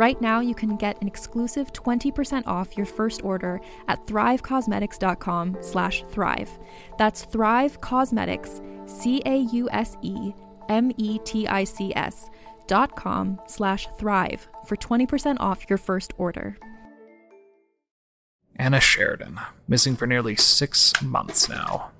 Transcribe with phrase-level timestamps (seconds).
[0.00, 6.04] Right now, you can get an exclusive 20% off your first order at thrivecausemetics.com slash
[6.08, 6.48] thrive.
[6.96, 10.30] That's Thrive Causemetics, C-A-U-S-E-M-E-T-I-C-S
[12.66, 16.56] dot com slash thrive for 20% off your first order.
[18.56, 21.90] Anna Sheridan, missing for nearly six months now.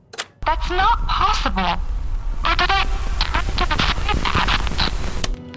[0.46, 1.78] That's not possible.
[2.46, 2.89] Or did I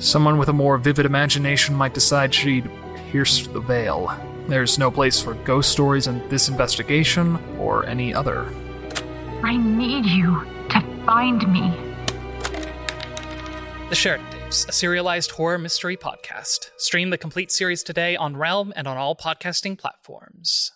[0.03, 2.69] Someone with a more vivid imagination might decide she'd
[3.09, 4.13] pierce the veil.
[4.49, 8.53] There's no place for ghost stories in this investigation or any other.
[9.43, 11.71] I need you to find me.
[13.87, 16.71] The Sheridan Tapes, a serialized horror mystery podcast.
[16.75, 20.73] Stream the complete series today on Realm and on all podcasting platforms.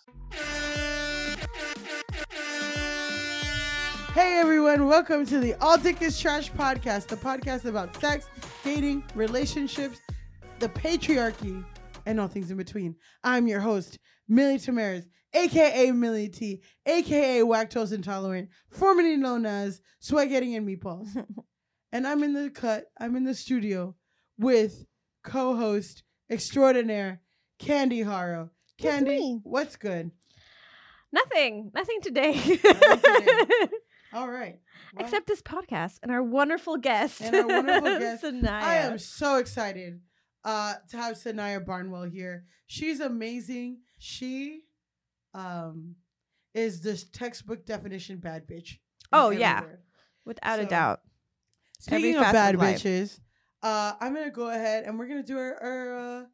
[4.14, 8.26] Hey everyone, welcome to the All Dick is Trash podcast, the podcast about sex,
[8.64, 9.98] dating, relationships,
[10.58, 11.64] the patriarchy,
[12.06, 12.96] and all things in between.
[13.22, 13.98] I'm your host,
[14.28, 15.04] Millie Tamaris,
[15.34, 21.08] aka Millie T, aka Lactose Intolerant, formerly known as Sweat-Getting and Meatballs.
[21.92, 23.94] and I'm in the cut, I'm in the studio
[24.38, 24.84] with
[25.24, 27.20] co-host extraordinaire
[27.58, 28.50] Candy Haro.
[28.78, 30.10] Candy, what's good?
[31.12, 31.70] Nothing.
[31.74, 32.34] Nothing today.
[32.34, 33.46] today.
[34.12, 34.58] All right.
[34.94, 37.20] Well, Except this podcast and our wonderful guest.
[37.20, 38.24] And our wonderful guest.
[38.24, 38.62] Sanaya.
[38.62, 40.00] I am so excited
[40.44, 42.44] uh, to have Sanaya Barnwell here.
[42.66, 43.78] She's amazing.
[43.98, 44.62] She
[45.34, 45.96] um,
[46.54, 48.78] is this textbook definition bad bitch.
[49.12, 49.62] Oh, yeah.
[49.62, 49.78] word.
[50.24, 51.00] Without a doubt.
[51.80, 53.20] Speaking of bad of bitches,
[53.62, 56.24] uh, I'm gonna go ahead and we're gonna do our, our uh,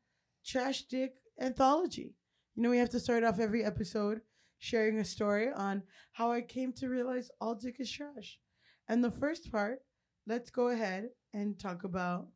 [0.45, 2.15] trash dick anthology.
[2.55, 4.21] You know, we have to start off every episode
[4.59, 5.83] sharing a story on
[6.13, 8.39] how I came to realize all dick is trash.
[8.89, 9.79] And the first part,
[10.27, 12.29] let's go ahead and talk about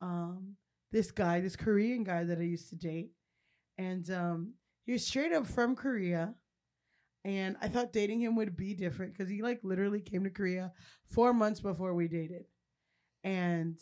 [0.00, 0.56] um,
[0.92, 3.10] this guy, this Korean guy that I used to date,
[3.78, 4.54] and um,
[4.84, 6.34] he was straight up from Korea.
[7.22, 10.72] And I thought dating him would be different because he like literally came to Korea
[11.04, 12.44] four months before we dated.
[13.24, 13.78] And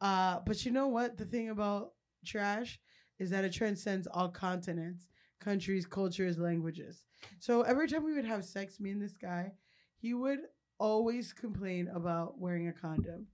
[0.00, 1.16] uh, but you know what?
[1.16, 1.92] The thing about
[2.24, 2.78] trash
[3.18, 5.08] is that it transcends all continents,
[5.40, 7.04] countries, cultures, languages.
[7.38, 9.52] So every time we would have sex, me and this guy,
[9.98, 10.40] he would
[10.78, 13.26] always complain about wearing a condom.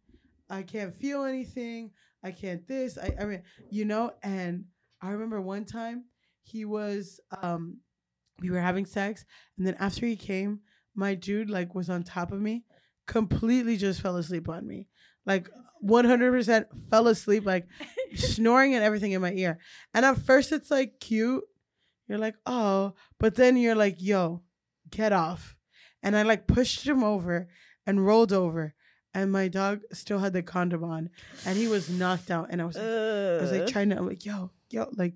[0.48, 1.90] I can't feel anything.
[2.22, 2.98] I can't this.
[2.98, 4.64] I, I mean, you know, and
[5.00, 6.04] I remember one time
[6.42, 7.78] he was um
[8.40, 9.24] we were having sex
[9.56, 10.60] and then after he came,
[10.94, 12.64] my dude like was on top of me,
[13.06, 14.88] completely just fell asleep on me.
[15.24, 15.48] Like
[15.84, 17.66] 100% fell asleep like
[18.14, 19.58] snoring and everything in my ear.
[19.94, 21.44] And at first it's like cute.
[22.08, 24.42] You're like, "Oh," but then you're like, "Yo,
[24.90, 25.56] get off."
[26.02, 27.48] And I like pushed him over
[27.86, 28.74] and rolled over
[29.14, 31.10] and my dog still had the condom on
[31.44, 34.08] and he was knocked out and I was like, I was like trying to I'm
[34.08, 35.14] like, yo, yo, like,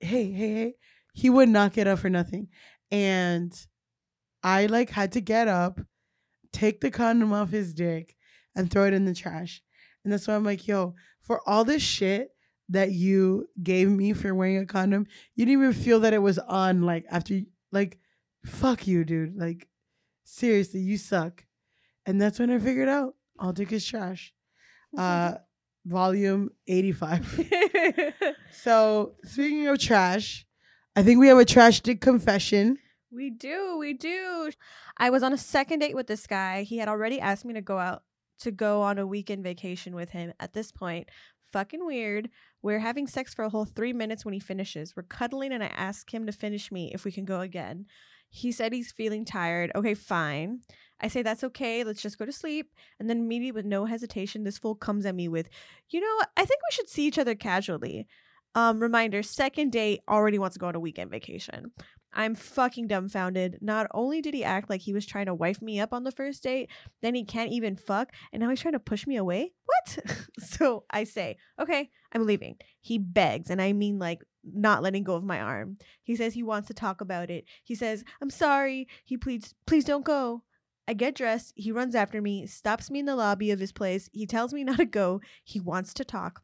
[0.00, 0.74] hey, hey, hey.
[1.14, 2.48] He would not get up for nothing.
[2.90, 3.52] And
[4.42, 5.80] I like had to get up,
[6.52, 8.14] take the condom off his dick,
[8.54, 9.62] and throw it in the trash.
[10.04, 12.30] And that's why I'm like, yo, for all this shit
[12.68, 16.38] that you gave me for wearing a condom, you didn't even feel that it was
[16.38, 17.40] on like after
[17.72, 17.98] like,
[18.44, 19.36] fuck you, dude.
[19.36, 19.66] Like,
[20.28, 21.44] seriously, you suck.
[22.06, 24.32] And that's when I figured out all dick is trash.
[24.96, 25.34] Uh
[25.84, 27.40] volume 85.
[28.52, 30.44] So, speaking of trash,
[30.96, 32.78] I think we have a trash dick confession.
[33.10, 33.76] we do.
[33.78, 34.50] We do.
[34.96, 36.62] I was on a second date with this guy.
[36.62, 38.02] He had already asked me to go out
[38.40, 40.32] to go on a weekend vacation with him.
[40.40, 41.08] At this point,
[41.52, 42.28] Fucking weird.
[42.60, 44.94] We're having sex for a whole three minutes when he finishes.
[44.94, 47.86] We're cuddling, and I ask him to finish me if we can go again.
[48.28, 49.72] He said he's feeling tired.
[49.74, 50.60] Okay, fine.
[51.00, 51.84] I say that's okay.
[51.84, 52.72] Let's just go to sleep.
[52.98, 55.48] And then immediately, with no hesitation, this fool comes at me with,
[55.90, 58.06] "You know, I think we should see each other casually."
[58.54, 61.72] Um, reminder: second date already wants to go on a weekend vacation.
[62.12, 63.58] I'm fucking dumbfounded.
[63.60, 66.10] Not only did he act like he was trying to wife me up on the
[66.10, 66.70] first date,
[67.02, 69.52] then he can't even fuck, and now he's trying to push me away.
[69.66, 69.98] What?
[70.38, 72.56] so I say, okay, I'm leaving.
[72.80, 74.22] He begs, and I mean like
[74.54, 75.78] not letting go of my arm.
[76.02, 77.44] He says he wants to talk about it.
[77.64, 78.88] He says, I'm sorry.
[79.04, 80.42] He pleads, please don't go.
[80.86, 81.52] I get dressed.
[81.56, 84.08] He runs after me, stops me in the lobby of his place.
[84.12, 85.20] He tells me not to go.
[85.44, 86.42] He wants to talk.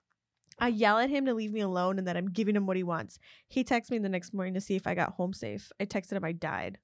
[0.58, 2.82] I yell at him to leave me alone and that I'm giving him what he
[2.84, 3.18] wants.
[3.48, 5.72] He texts me the next morning to see if I got home safe.
[5.80, 6.78] I texted him I died.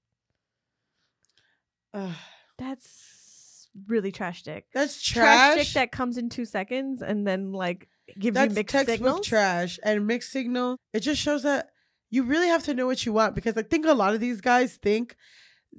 [1.95, 2.15] Ugh.
[2.59, 4.67] That's really trash dick.
[4.75, 5.67] That's Trash, trash.
[5.67, 7.89] dick that comes in two seconds and then like
[8.19, 9.27] gives That's you mixed textbook signals.
[9.27, 10.77] trash and mixed signal.
[10.93, 11.71] It just shows that
[12.11, 14.41] you really have to know what you want because I think a lot of these
[14.41, 15.17] guys think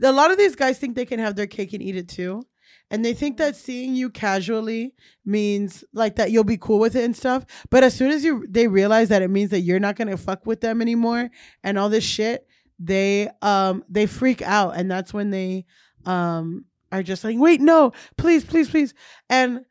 [0.02, 2.44] a lot of these guys think they can have their cake and eat it too.
[2.90, 4.94] And they think that seeing you casually
[5.26, 7.46] means like that you'll be cool with it and stuff.
[7.70, 10.46] But as soon as you they realize that it means that you're not gonna fuck
[10.46, 11.30] with them anymore
[11.64, 12.48] and all this shit,
[12.80, 15.66] they um they freak out and that's when they
[16.06, 18.94] um are just like, wait, no, please, please, please.
[19.30, 19.62] And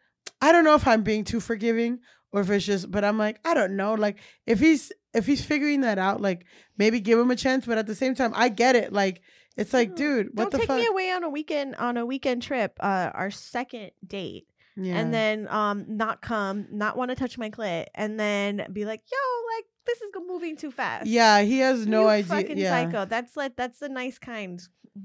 [0.41, 2.01] I don't know if I'm being too forgiving
[2.33, 3.95] or if it's just but I'm like, I don't know.
[3.95, 6.47] Like if he's if he's figuring that out, like
[6.79, 8.93] maybe give him a chance, but at the same time, I get it.
[8.93, 9.23] Like
[9.57, 10.79] it's like, dude, what Don't the take fuck?
[10.79, 14.47] me away on a weekend on a weekend trip, uh, our second date,
[14.77, 14.97] yeah.
[14.99, 19.03] and then um not come, not want to touch my clit, and then be like,
[19.11, 21.07] yo, like this is moving too fast.
[21.07, 22.29] yeah, he has no you idea.
[22.29, 23.05] Fucking Yeah, psycho.
[23.07, 24.63] That's like that's the nice kind.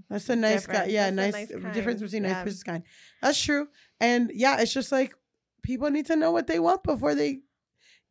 [0.10, 0.86] that's a nice guy.
[0.86, 2.34] Yeah, That's nice, nice difference between Yeah.
[2.34, 2.84] nice versus kind.
[3.22, 3.68] That's true.
[4.00, 5.16] And yeah, it's just like
[5.66, 7.40] people need to know what they want before they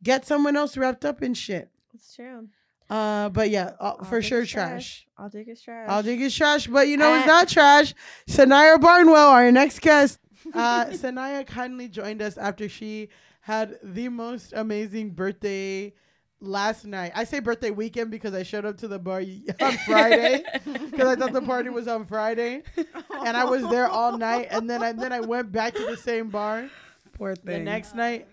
[0.03, 1.69] get someone else wrapped up in shit.
[1.93, 2.49] It's true.
[2.89, 5.07] Uh, but yeah, uh, All for sure, is trash.
[5.17, 5.89] All dick is trash.
[5.89, 7.95] I'll think it's trash, but you know it's not trash.
[8.27, 10.19] Sanaya Barnwell, our next guest.
[10.53, 13.09] Uh, Sanaya kindly joined us after she
[13.41, 15.93] had the most amazing birthday
[16.39, 17.11] last night.
[17.15, 19.23] I say birthday weekend because I showed up to the bar
[19.61, 20.43] on Friday
[20.91, 22.61] because I thought the party was on Friday,
[23.25, 24.49] and I was there all night.
[24.51, 26.69] And then I then I went back to the same bar
[27.15, 28.27] Poor the next night.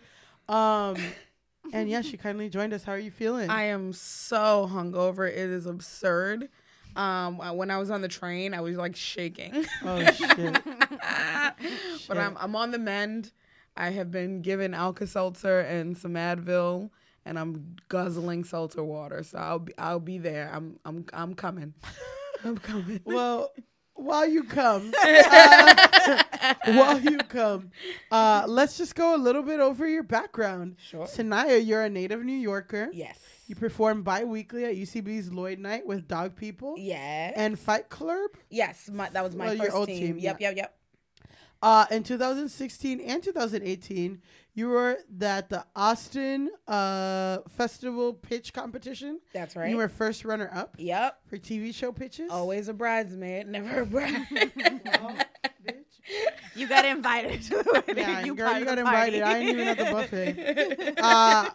[0.49, 0.96] Um,
[1.73, 2.84] and yeah, she kindly joined us.
[2.84, 3.49] How are you feeling?
[3.49, 5.29] I am so hungover.
[5.29, 6.49] It is absurd.
[6.94, 9.64] Um, when I was on the train, I was like shaking.
[9.84, 10.62] oh shit.
[12.08, 13.32] but I'm I'm on the mend.
[13.76, 16.90] I have been given Alka Seltzer and some Advil,
[17.25, 19.23] and I'm guzzling seltzer water.
[19.23, 20.50] So I'll be I'll be there.
[20.52, 21.73] I'm I'm I'm coming.
[22.44, 23.00] I'm coming.
[23.05, 23.52] Well,
[23.94, 25.88] while you come, uh,
[26.66, 27.70] while you come,
[28.10, 30.76] uh, let's just go a little bit over your background.
[30.82, 31.06] Sure.
[31.06, 32.90] Sanaya, you're a native New Yorker.
[32.93, 33.19] Yes.
[33.46, 37.34] You perform bi-weekly at UCB's Lloyd Night with Dog People Yes.
[37.37, 38.31] and Fight Club.
[38.50, 38.88] yes.
[38.93, 40.06] My, that was my Well, first team.
[40.14, 40.40] team, Yep.
[40.40, 40.56] Yep.
[40.56, 40.75] Yep.
[41.60, 44.20] Uh, in 2016 and 2018,
[44.55, 49.20] you were at the Austin uh, Festival pitch competition.
[49.32, 49.70] That's right.
[49.70, 51.20] You were first runner-up Yep.
[51.26, 52.31] for TV show pitches.
[52.32, 54.26] Always a bridesmaid, never a bride.
[56.54, 57.96] You got invited to the wedding.
[57.99, 59.22] Yeah, you girl, you got invited.
[59.22, 60.94] I ain't even at the buffet.
[61.00, 61.50] Uh,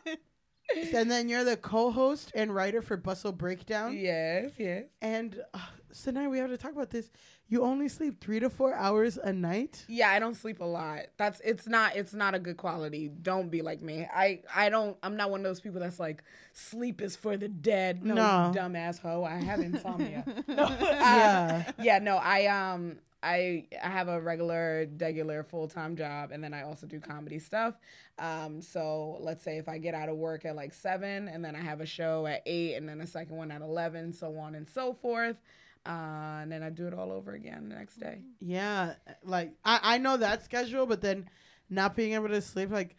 [0.94, 3.95] and then you're the co-host and writer for Bustle Breakdown.
[3.97, 4.51] yes.
[4.57, 4.86] Yes.
[5.01, 5.60] And uh,
[5.91, 7.10] so now we have to talk about this.
[7.50, 9.86] You only sleep three to four hours a night.
[9.88, 11.03] Yeah, I don't sleep a lot.
[11.15, 13.07] That's it's not it's not a good quality.
[13.22, 14.05] Don't be like me.
[14.13, 17.48] I I don't I'm not one of those people that's like sleep is for the
[17.48, 18.03] dead.
[18.03, 18.51] No, No.
[18.53, 19.24] dumbass hoe.
[19.24, 20.25] I have insomnia.
[20.48, 20.69] no, uh,
[21.00, 21.72] Yeah.
[21.81, 26.63] yeah, no, I um I I have a regular regular full-time job and then I
[26.63, 27.75] also do comedy stuff.
[28.19, 31.55] Um so let's say if I get out of work at like 7 and then
[31.55, 34.55] I have a show at 8 and then a second one at 11 so on
[34.55, 35.38] and so forth.
[35.86, 38.19] Uh, and then I do it all over again the next day.
[38.41, 41.29] Yeah, like I, I know that schedule, but then
[41.69, 42.97] not being able to sleep, like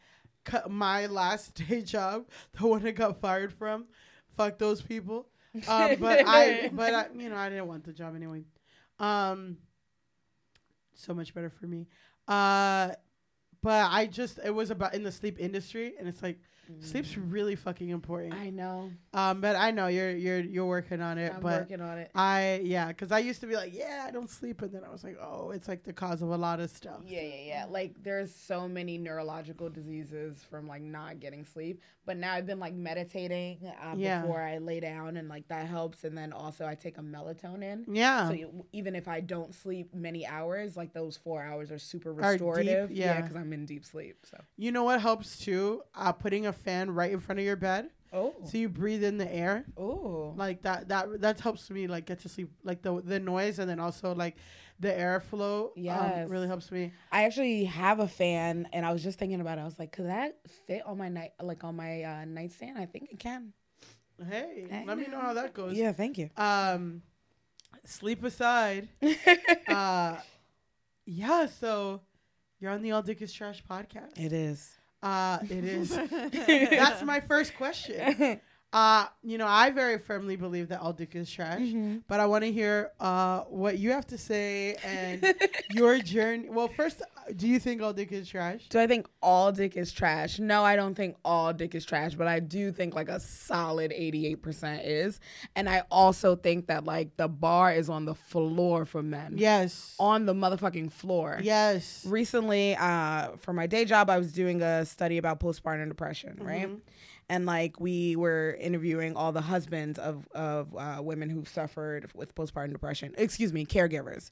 [0.68, 2.26] my last day job,
[2.58, 3.86] the one I got fired from,
[4.36, 5.26] fuck those people.
[5.66, 8.44] Um, but I, but I, you know, I didn't want the job anyway.
[9.00, 9.56] Um,
[10.98, 11.86] so much better for me.
[12.26, 12.90] Uh,
[13.62, 16.38] but I just it was about in the sleep industry, and it's like
[16.80, 18.34] sleep's really fucking important.
[18.34, 18.90] I know.
[19.14, 21.60] Um, but I know you're you're you're working on it, I'm but.
[21.62, 22.10] working on it.
[22.14, 24.90] I yeah, because I used to be like, yeah, I don't sleep, and then I
[24.92, 27.00] was like, oh, it's like the cause of a lot of stuff.
[27.06, 27.66] Yeah, yeah, yeah.
[27.70, 31.80] Like there's so many neurological diseases from like not getting sleep.
[32.06, 34.22] But now I've been like meditating uh, Yeah.
[34.22, 36.04] before I lay down, and like that helps.
[36.04, 37.84] And then also I take a melatonin.
[37.86, 41.78] Yeah, So you, even if I don't sleep many hours, like those four hours are
[41.78, 42.90] super Are deep, restorative.
[42.90, 43.20] yeah.
[43.20, 44.24] because I'm in deep sleep.
[44.24, 45.82] So you know what helps too?
[45.94, 48.34] Uh, putting a fan right in front of your bed, Oh.
[48.44, 49.64] so you breathe in the air.
[49.76, 50.32] Oh.
[50.36, 52.50] Like that that that helps me like get to sleep.
[52.64, 54.36] Like the the noise and then also like
[54.80, 55.70] the airflow.
[55.76, 56.24] Yes.
[56.24, 56.92] um, really helps me.
[57.12, 59.62] I actually have a fan, and I was just thinking about it.
[59.62, 62.78] I was like, could that fit on my night, like on my uh, nightstand?
[62.78, 63.52] I think it can.
[64.28, 65.76] Hey, Hey, let me know how that goes.
[65.76, 66.28] Yeah, thank you.
[66.36, 67.02] Um,
[67.84, 68.88] sleep aside.
[69.68, 70.16] uh,
[71.04, 71.46] yeah.
[71.46, 72.00] So
[72.60, 74.18] you're on the All Dick is Trash podcast.
[74.18, 74.77] it is.
[75.02, 75.90] Uh, it is.
[76.10, 78.40] That's my first question.
[78.70, 81.98] Uh, you know, I very firmly believe that all dick is trash, Mm-hmm.
[82.06, 85.34] but I want to hear uh what you have to say and
[85.70, 86.50] your journey.
[86.50, 87.00] Well, first,
[87.34, 88.68] do you think all dick is trash?
[88.68, 90.38] Do I think all dick is trash?
[90.38, 93.90] No, I don't think all dick is trash, but I do think like a solid
[93.90, 95.18] 88% is.
[95.56, 99.34] And I also think that like the bar is on the floor for men.
[99.38, 99.94] Yes.
[99.98, 101.40] On the motherfucking floor.
[101.42, 102.04] Yes.
[102.06, 106.68] Recently, uh, for my day job, I was doing a study about postpartum depression, right?
[107.28, 112.34] And like we were interviewing all the husbands of of uh, women who suffered with
[112.34, 113.14] postpartum depression.
[113.18, 114.30] Excuse me, caregivers.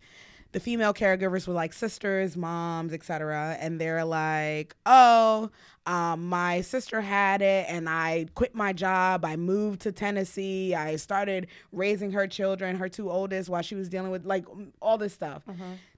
[0.52, 3.58] The female caregivers were like sisters, moms, etc.
[3.60, 5.50] And they're like, "Oh,
[5.84, 9.24] um, my sister had it, and I quit my job.
[9.24, 10.74] I moved to Tennessee.
[10.74, 14.46] I started raising her children, her two oldest, while she was dealing with like
[14.80, 15.42] all this stuff."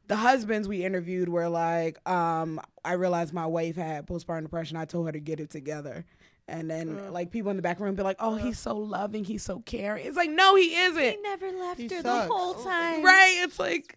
[0.09, 4.77] the husbands we interviewed were like, um, I realized my wife had postpartum depression.
[4.79, 6.05] I told her to get it together.
[6.49, 9.43] And then like people in the back room be like, Oh, he's so loving, he's
[9.43, 10.07] so caring.
[10.07, 11.03] It's like, no, he isn't.
[11.03, 12.27] He never left He her sucks.
[12.29, 13.05] the whole time.
[13.05, 13.41] Right?
[13.45, 13.97] It's like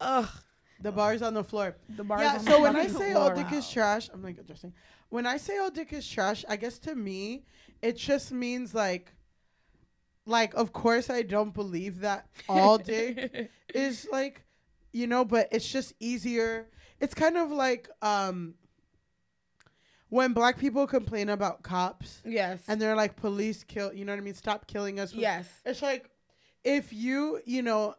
[0.00, 0.28] ugh.
[0.80, 1.76] The bar's on the floor.
[1.96, 2.32] The bar's yeah.
[2.38, 3.44] on the So when I say all floor.
[3.44, 4.72] dick is trash, I'm like adjusting.
[5.08, 7.44] When I say all dick is trash, I guess to me,
[7.80, 9.12] it just means like,
[10.26, 14.42] like of course I don't believe that all dick is like,
[14.92, 16.68] you know, but it's just easier.
[17.00, 18.54] It's kind of like um
[20.14, 22.60] when black people complain about cops Yes.
[22.68, 24.34] and they're like police kill, you know what I mean?
[24.34, 25.12] Stop killing us.
[25.12, 25.46] yes.
[25.64, 26.08] It's like
[26.62, 27.96] if you, you know,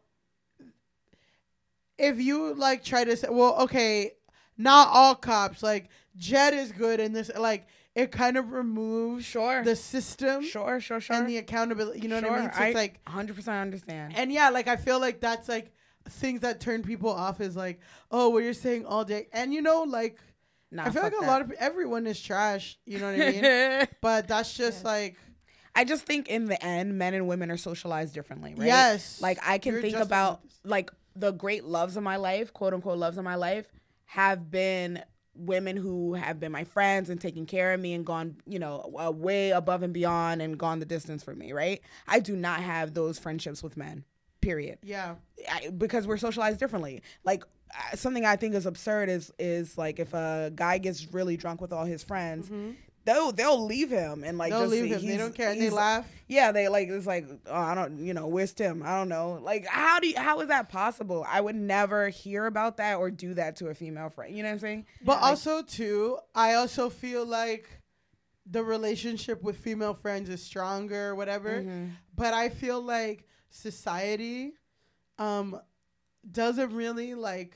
[1.98, 4.12] if you like try to say, well, okay,
[4.58, 9.64] not all cops, like Jed is good in this, like it kind of removes Sure.
[9.64, 11.16] the system sure, sure, sure.
[11.16, 12.00] and the accountability.
[12.00, 12.52] You know what I mean?
[12.54, 14.14] So it's like, 100% understand.
[14.16, 15.72] and yeah, like I feel like that's like
[16.10, 17.80] things that turn people off is like,
[18.12, 20.20] oh, what you're saying all day, and you know, like
[20.72, 21.28] Nah, I feel like a that.
[21.28, 22.78] lot of everyone is trash.
[22.86, 23.88] You know what I mean?
[24.02, 25.16] but that's just like,
[25.76, 28.68] I just think in the end, men and women are socialized differently, right?
[28.68, 32.74] yes, Like I can You're think about like the great loves of my life, quote
[32.74, 33.68] unquote loves of my life,
[34.06, 35.04] have been
[35.38, 38.94] women who have been my friends and taken care of me and gone, you know,
[38.98, 41.82] uh, way above and beyond and gone the distance for me, right?
[42.08, 44.06] I do not have those friendships with men.
[44.42, 44.78] Period.
[44.84, 45.16] yeah.
[45.52, 47.02] I, because we're socialized differently.
[47.24, 47.44] Like
[47.96, 51.74] something I think is absurd is is like if a guy gets really drunk with
[51.74, 52.50] all his friends,
[53.06, 54.60] they'll they'll leave him and like Mm-hmm.
[54.62, 55.08] They'll just leave him.
[55.08, 55.56] They don't care.
[55.56, 56.08] They laugh.
[56.28, 58.82] yeah, they like it's like oh, I don't you know where's Tim?
[58.84, 59.40] I don't know.
[59.44, 61.26] Like how do you, how is that possible?
[61.28, 64.36] I would never hear about that or do that to a female friend.
[64.36, 64.86] You know what I'm saying?
[65.04, 67.70] But also too, I also feel like
[68.48, 71.62] the relationship with female friends is stronger, or whatever.
[71.62, 71.88] Mm-hmm.
[72.16, 74.54] But I feel like society
[75.18, 75.60] um
[76.32, 77.56] doesn't really like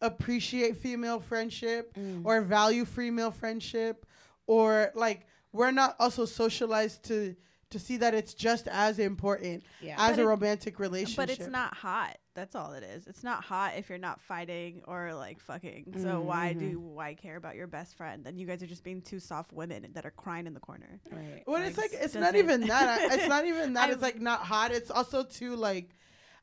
[0.00, 2.22] appreciate female friendship Mm.
[2.24, 4.06] or value female friendship
[4.46, 7.36] or like we're not also socialized to
[7.70, 9.96] to see that it's just as important Yeah.
[9.98, 11.16] as But a romantic relationship.
[11.16, 12.18] But it's not hot.
[12.34, 13.08] That's all it is.
[13.08, 15.94] It's not hot if you're not fighting or like fucking.
[16.00, 18.22] So why do why care about your best friend?
[18.24, 21.00] Then you guys are just being two soft women that are crying in the corner.
[21.10, 21.42] Right.
[21.48, 23.00] Well, it's like Like, it's not it- even that.
[23.10, 23.90] I- It's not even that.
[23.90, 24.70] It's like not hot.
[24.70, 25.90] It's also too like,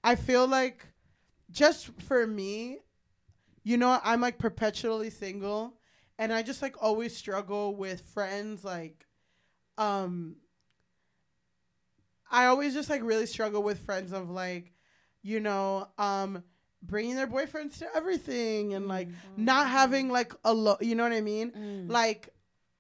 [0.04, 0.86] I feel like,
[1.50, 2.80] just for me,
[3.64, 5.74] you know, I'm like perpetually single,
[6.18, 8.64] and I just like always struggle with friends.
[8.64, 9.06] Like,
[9.78, 10.36] um,
[12.30, 14.74] I always just like really struggle with friends of like,
[15.22, 16.44] you know, um,
[16.82, 21.12] bringing their boyfriends to everything and like not having like a lo- you know what
[21.12, 21.52] I mean?
[21.52, 21.92] Mm.
[21.92, 22.30] like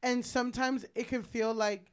[0.03, 1.90] and sometimes it can feel like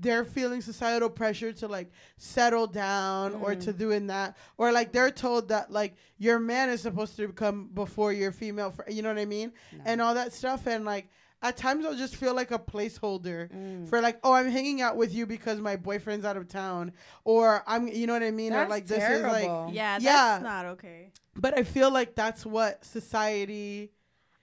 [0.00, 5.10] they're feeling societal pressure to like settle down or to doing that or like they're
[5.10, 9.08] told that like your man is supposed to come before your female fr- you know
[9.08, 9.52] what i mean
[9.84, 11.08] and all that stuff and like
[11.42, 13.88] at times i'll just feel like a placeholder Mm.
[13.88, 16.92] for like oh i'm hanging out with you because my boyfriend's out of town
[17.24, 19.70] or i'm you know what i mean or That's like this is like terrible.
[19.72, 20.38] Yeah, that's Yeah.
[20.42, 21.10] not okay.
[21.34, 23.90] but i feel like that's what society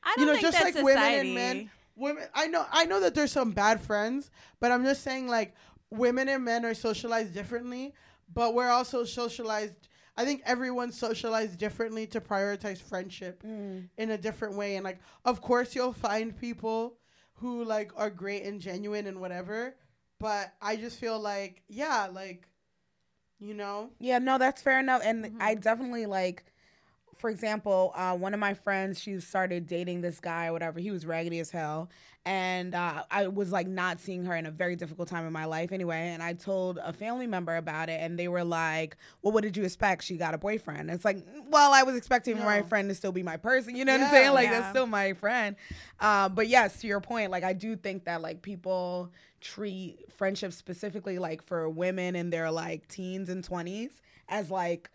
[0.04, 1.70] I you don't know, think just that's like women and men.
[1.96, 5.56] Women, I know, I know that there's some bad friends, but I'm just saying like
[5.90, 7.94] women and men are socialized differently,
[8.34, 9.76] but we're also socialized.
[10.18, 13.90] I think everyone's socialized differently to prioritize friendship Mm.
[13.98, 16.98] in a different way, and like, of course, you'll find people
[17.36, 19.76] who like are great and genuine and whatever.
[20.20, 22.48] But I just feel like, yeah, like,
[23.40, 25.02] you know, Yeah, no, that's fair enough.
[25.04, 25.42] And Mm-hmm.
[25.42, 26.46] I definitely like,
[27.18, 30.80] for example, uh, one of my friends, she started dating this guy or whatever.
[30.80, 31.90] He was raggedy as hell.
[32.28, 35.46] And uh, I was like not seeing her in a very difficult time in my
[35.46, 36.10] life anyway.
[36.10, 39.56] And I told a family member about it, and they were like, Well, what did
[39.56, 40.04] you expect?
[40.04, 40.90] She got a boyfriend.
[40.90, 43.76] It's like, Well, I was expecting my friend to still be my person.
[43.76, 44.34] You know what I'm saying?
[44.34, 44.60] Like, Yeah.
[44.60, 45.56] that's still my friend.
[46.00, 50.56] Um, but yes, to your point, like, I do think that like people treat friendships
[50.56, 53.92] specifically like for women in their like teens and 20s
[54.28, 54.90] as like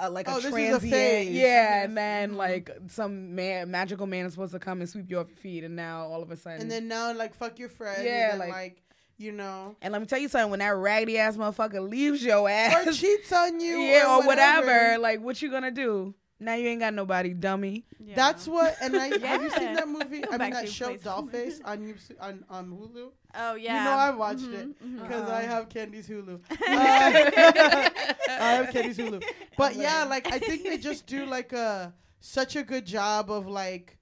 [0.00, 2.36] uh, like Oh, a is a transient, yeah, and then Mhm.
[2.36, 5.64] like some man, magical man is supposed to come and sweep you off your feet,
[5.64, 8.04] and now all of a sudden, and then now like fuck your friend.
[8.04, 8.82] Yeah, then, like- like,
[9.18, 12.48] you know, and let me tell you something, when that raggedy ass motherfucker leaves your
[12.48, 14.66] ass, or cheats on you, yeah, or whatever.
[14.66, 14.98] whatever.
[14.98, 16.14] like what you gonna do?
[16.38, 17.86] Now you ain't got nobody, dummy.
[18.14, 18.76] That's what.
[18.82, 20.20] And I have you seen that movie?
[20.20, 21.02] Go I mean that show place.
[21.02, 23.10] Dollface on you on on Hulu.
[23.34, 23.78] Oh yeah.
[23.78, 26.40] You know I watched Mhm, it because I have Candy's Hulu.
[26.50, 29.22] Uh, I I have Candy's Hulu.
[29.56, 33.46] But yeah, like I think they just do like a such a good job of
[33.46, 33.98] like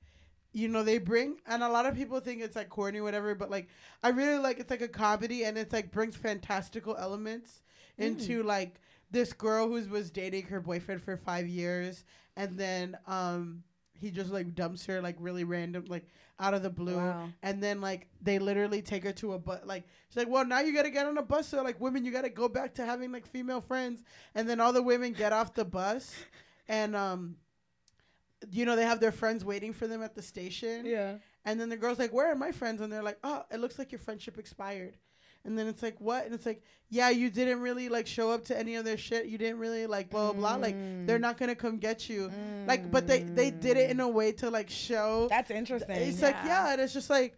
[0.53, 3.35] you know they bring and a lot of people think it's like corny or whatever
[3.35, 3.67] but like
[4.05, 7.61] i really like it's like a comedy and it's like brings fantastical elements
[7.99, 12.05] into like this girl who was dating her boyfriend for five years
[12.37, 13.63] and then um
[13.99, 16.07] he just like dumps her like really random like
[16.41, 16.97] out of the blue.
[16.97, 17.29] Wow.
[17.43, 20.61] and then like they literally take her to a bus like she's like well now
[20.61, 21.49] you gotta get on a bus.
[21.49, 24.03] So like women you gotta go back to having like female friends.
[24.35, 26.13] And then all the women get off the bus
[26.69, 27.37] and um
[28.51, 30.85] you know they have their friends waiting for them at the station.
[30.85, 31.15] Yeah.
[31.45, 32.81] and then the girl's like where are my friends?
[32.81, 34.97] And they're like oh it looks like your friendship expired
[35.45, 38.45] and then it's like what and it's like yeah you didn't really like show up
[38.45, 41.37] to any of their shit you didn't really like blah blah blah like they're not
[41.37, 42.31] gonna come get you
[42.67, 45.97] like but they they did it in a way to like show That's interesting.
[45.97, 46.47] it's like Yeah.
[46.67, 47.37] yeah and it's just like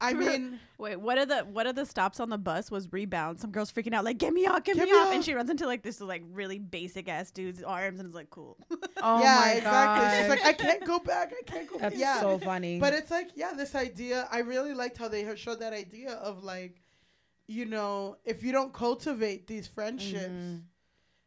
[0.00, 3.40] i mean Wait, what are the what are the stops on the bus was rebound.
[3.40, 5.06] Some girls freaking out like get me off, get, Get me me off.
[5.08, 5.14] off.
[5.14, 8.28] and she runs into like this like really basic ass dude's arms and is like
[8.28, 8.58] cool.
[9.02, 12.20] oh yeah my exactly she's like i can't go back i can't go That's yeah
[12.20, 12.78] so funny.
[12.78, 14.28] But it's like, yeah, this idea.
[14.30, 16.82] I really liked how they showed that idea of like,
[17.46, 20.62] you know, if you don't cultivate these friendships, Mhm.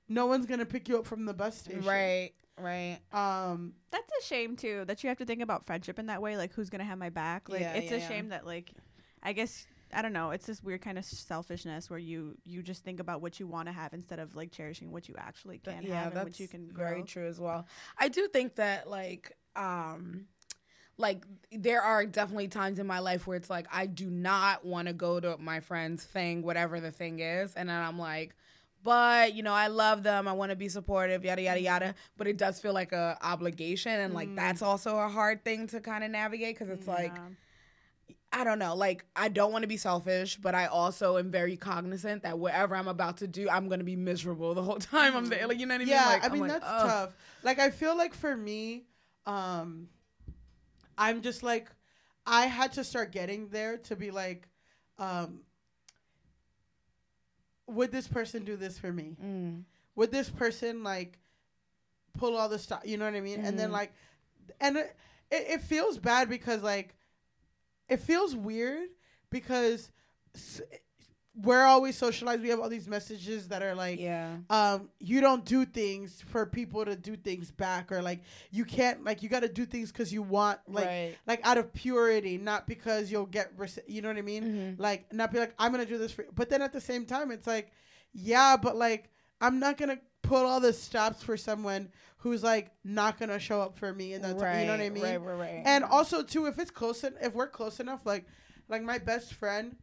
[0.08, 1.84] no one's gonna pick you up from the bus station.
[1.84, 3.00] right, right.
[3.12, 3.74] Um.
[3.92, 6.38] That's a shame too that you have to think about friendship in that way.
[6.38, 7.50] Like who's gonna have my back?
[7.50, 8.08] Like Yeah, it's yeah, a yeah.
[8.08, 8.72] shame that like
[9.24, 10.30] I guess I don't know.
[10.32, 13.68] It's this weird kind of selfishness where you you just think about what you want
[13.68, 16.40] to have instead of like cherishing what you actually can yeah, have and that's what
[16.40, 17.66] you can very true as well.
[17.98, 20.26] I do think that like um
[21.00, 24.88] like there are definitely times in my life where it's like I do not want
[24.88, 28.36] to go to my friend's thing, whatever the thing is, and then I'm like
[28.82, 31.98] but you know i love them i want to be supportive yada yada yada mm-hmm.
[32.16, 34.38] but it does feel like a obligation and like mm-hmm.
[34.38, 37.14] that's also a hard thing to kind of navigate because it's like
[38.32, 38.76] I don't know.
[38.76, 42.76] Like, I don't want to be selfish, but I also am very cognizant that whatever
[42.76, 45.40] I'm about to do, I'm going to be miserable the whole time I'm there.
[45.40, 45.48] Mm-hmm.
[45.48, 45.88] Like, you know what I mean?
[45.88, 46.88] Yeah, Like, I mean like, that's ugh.
[46.88, 47.16] tough.
[47.44, 48.84] Like I feel like for me,
[49.26, 49.88] um,
[51.00, 51.72] I'm just like,
[52.28, 54.48] I had to start getting there to be like,
[55.00, 55.40] um,
[57.68, 59.16] would this person do this for me?
[59.24, 59.64] Mm.
[59.96, 61.18] would this person like
[62.18, 63.74] pull all the stuff you know what i mean and then Mhm.
[63.74, 63.94] like
[64.62, 64.96] and it,
[65.30, 66.96] it, it feels bad because like
[67.88, 68.90] it feels weird
[69.30, 69.92] because
[70.36, 70.62] s-
[71.36, 74.38] we're always socialized we have all these messages that are like Yeah.
[74.50, 79.04] um you don't do things for people to do things back or like you can't
[79.06, 81.16] like you got to do things because you want like right.
[81.28, 84.80] like out of purity not because you'll get rece- you know what i mean Mhm.
[84.80, 86.30] like not be like i'm gonna do this for you.
[86.36, 87.72] but then at the same time it's like
[88.12, 93.20] yeah but like i'm not gonna put all the stops for someone who's like not
[93.20, 94.62] gonna show up for me and that's right.
[94.62, 95.62] you know what i mean Right, right, right.
[95.64, 98.26] and also too if it's close en- if we're close enough like
[98.68, 99.76] like my best friend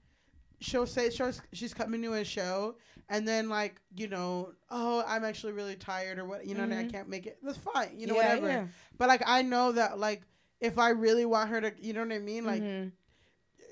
[0.60, 2.76] she'll say she's, she's coming to a show
[3.08, 6.72] and then like you know oh i'm actually really tired or what you know what
[6.72, 8.66] I, can't make it that's fine you know Yeah, whatever yeah.
[8.98, 10.22] but like i know that like
[10.60, 12.92] if i really want her to you know what i mean like Mhm.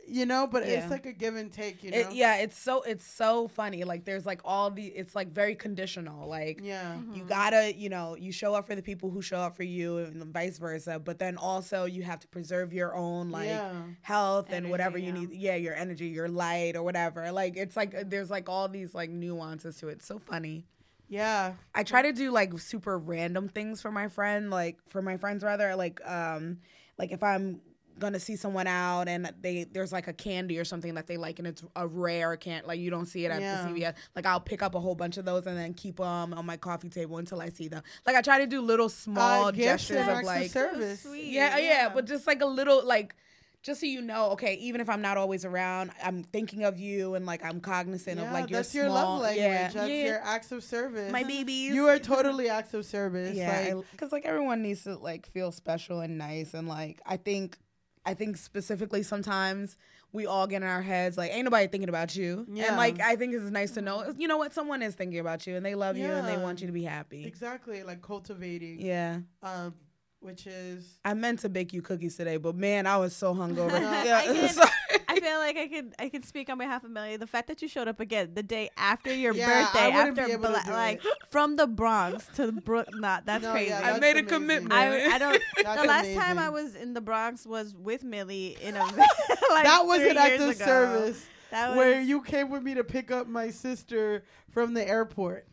[0.06, 0.74] You know but Yeah.
[0.82, 3.84] it's like a give and take you know It, yeah, it's so it's so funny.
[3.84, 6.28] Like there's like all the it's like very conditional.
[6.28, 9.56] Like yeah you gotta, you know, you show up for the people who show up
[9.56, 10.98] for you and vice versa.
[10.98, 15.06] But then also you have to preserve your own like yeah health and whatever you
[15.12, 15.18] yeah.
[15.20, 15.30] need.
[15.32, 17.30] Yeah, your energy, your light or whatever.
[17.32, 19.92] Like it's like there's like all these like nuances to it.
[19.98, 20.66] It's so funny.
[21.08, 25.16] yeah I try to do like super random things for my friend, like for my
[25.16, 25.76] friends rather.
[25.76, 26.58] Like um
[26.98, 27.60] like if I'm
[27.98, 31.38] gonna see someone out and they there's like a candy or something that they like
[31.38, 33.62] and it's a rare can't like you don't see it at Yeah.
[33.62, 33.94] the CVS.
[34.16, 36.56] Like I'll pick up a whole bunch of those and then keep them on my
[36.56, 37.82] coffee table until I see them.
[38.06, 41.26] Like I try to do little small uh, gestures of like service sweet.
[41.26, 41.88] yeah, yeah, Yeah.
[41.94, 43.14] but just like a little like
[43.62, 47.14] just so you know, okay, even if I'm not always around, I'm thinking of you
[47.14, 49.42] and like I'm cognizant of like your that's your small, love language.
[49.42, 50.04] Yeah, That's yeah.
[50.04, 51.10] your acts of service.
[51.10, 51.72] my babies.
[51.74, 53.34] You are totally acts of service.
[53.34, 57.16] yeah, like, because like everyone needs to like feel special and nice, and like I
[57.16, 57.56] think,
[58.06, 59.76] I think specifically sometimes
[60.12, 62.68] we all get in our heads like ain't nobody thinking about you, Yeah.
[62.68, 65.46] and like I think it's nice to know you know what someone is thinking about
[65.46, 67.24] you and they love you and they want you to be happy.
[67.26, 68.80] exactly like cultivating.
[68.80, 69.20] Yeah.
[69.42, 69.74] Um,
[70.20, 73.72] which is I meant to bake you cookies today, but man, I was so hungover.
[73.80, 74.50] No, yeah, I did.
[75.24, 75.32] sorry.
[75.32, 77.16] I feel like I could I could speak on behalf of Millie.
[77.16, 80.22] The fact that you showed up again the day after your Yeah, birthday, wouldn't be
[80.22, 83.70] after Bla- like from the Bronx to Brook, not that's No, crazy.
[83.70, 84.72] yeah, I that's made a commitment.
[84.72, 85.42] I, I don't.
[85.62, 88.84] That's the last time I was in the Bronx was with Millie in a
[89.50, 90.64] like that was three an act of ago.
[90.64, 94.86] service That was where you came with me to pick up my sister from the
[94.86, 95.46] airport.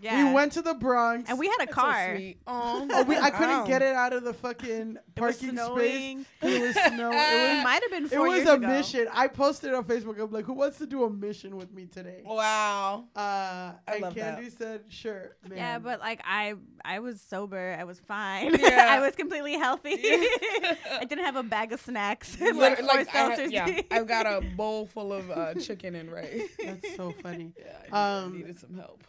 [0.00, 0.28] Yeah.
[0.28, 1.28] We went to the Bronx.
[1.28, 2.14] and we had a That's so car.
[2.16, 2.38] sweet.
[2.46, 3.66] Oh, Oh, we, I couldn't wow.
[3.66, 6.26] get it out of the fucking It was parking space.
[6.42, 7.10] It was snow.
[7.10, 8.66] It It was, might have been it was years a ago.
[8.68, 9.08] mission.
[9.12, 10.20] I posted on Facebook.
[10.20, 12.22] I'm like, who wants to do a mission with me today?
[12.24, 13.04] Wow.
[13.16, 14.36] Uh, I and love that.
[14.36, 15.36] Candy said, sure.
[15.48, 15.58] Man.
[15.58, 17.76] Yeah, but like I, I was sober.
[17.78, 18.54] I was fine.
[18.58, 18.86] Yeah.
[18.90, 19.94] I was completely healthy.
[20.00, 22.40] I didn't have a bag of snacks.
[22.40, 25.94] like, Like, four like I had, yeah, I've got a bowl full of uh, chicken
[25.94, 26.42] and rice.
[26.64, 27.52] That's so funny.
[27.58, 29.02] Yeah, I Um, needed some help.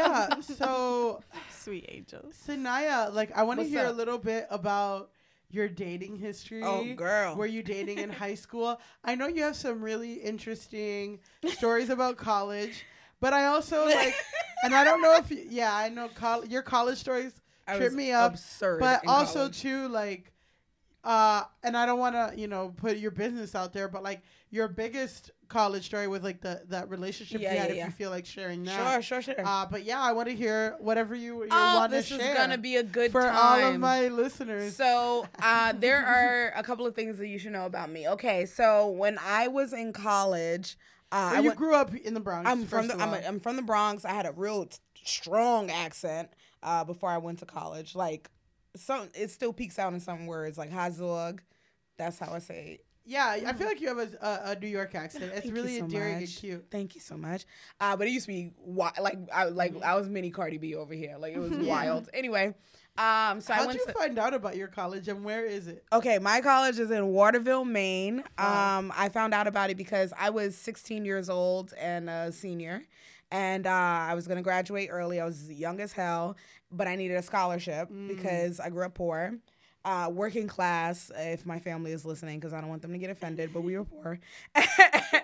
[0.00, 0.40] Yeah.
[0.40, 2.34] So, Sweet angels.
[2.46, 5.10] Sanaya, like, I want to What's hear a little bit about
[5.50, 6.62] your dating history.
[6.64, 7.36] Oh, girl.
[7.36, 8.80] Were you dating in high school?
[9.04, 12.84] I know you have some really interesting stories about college,
[13.20, 14.14] but I also like,
[14.64, 17.32] and I don't know if, you, yeah, I know col- your college stories
[17.66, 18.80] I trip was me up, absurd.
[18.80, 19.60] but also college.
[19.60, 20.29] too like
[21.04, 24.20] uh and i don't want to you know put your business out there but like
[24.50, 27.86] your biggest college story with like the that relationship Yeah, you had yeah, if yeah.
[27.86, 29.46] you feel like sharing that Sure, sure, sure.
[29.46, 32.18] uh but yeah i want to hear whatever you, you oh, want to share.
[32.18, 33.34] this is gonna be a good for time.
[33.64, 37.52] all of my listeners So uh, there are a couple of things that you should
[37.52, 38.06] know about me.
[38.08, 40.76] Okay, so when I was in college,
[41.12, 43.26] uh, Well, I you went, grew up in the bronx I'm from the I'm, a,
[43.26, 44.04] I'm from the Bronx.
[44.04, 46.28] I had a real t- strong accent
[46.62, 47.94] uh, before I went to college.
[47.96, 48.30] Like
[48.76, 51.40] some, it still peaks out in some words like Hazug.
[51.98, 52.78] That's how I say.
[52.80, 52.84] it.
[53.04, 55.78] yeah i feel like you have a, a, a new york accent it's Thank really
[55.78, 57.44] so endearing and cute Thank you so much.
[57.80, 59.84] Uh, but it used to be wi- like I like Mm-hmm.
[59.84, 61.16] I was mini Cardi B over here.
[61.18, 62.08] Like it was wild.
[62.14, 62.54] Anyway,
[62.98, 63.92] um, so I how'd went you to.
[63.92, 67.64] find out about your college and where is it Okay, my college is in Waterville,
[67.64, 68.22] Maine.
[68.38, 68.78] Wow.
[68.78, 72.82] Um, I found out about it because I was 16 years old and a senior,
[73.30, 73.70] and uh,
[74.10, 75.20] I was gonna graduate early.
[75.20, 76.36] I was young as hell,
[76.72, 78.08] but I needed a scholarship Mm.
[78.08, 79.34] because I grew up poor.
[79.82, 83.08] Uh, working class, if my family is listening, because I don't want them to get
[83.08, 84.18] offended, but we were poor,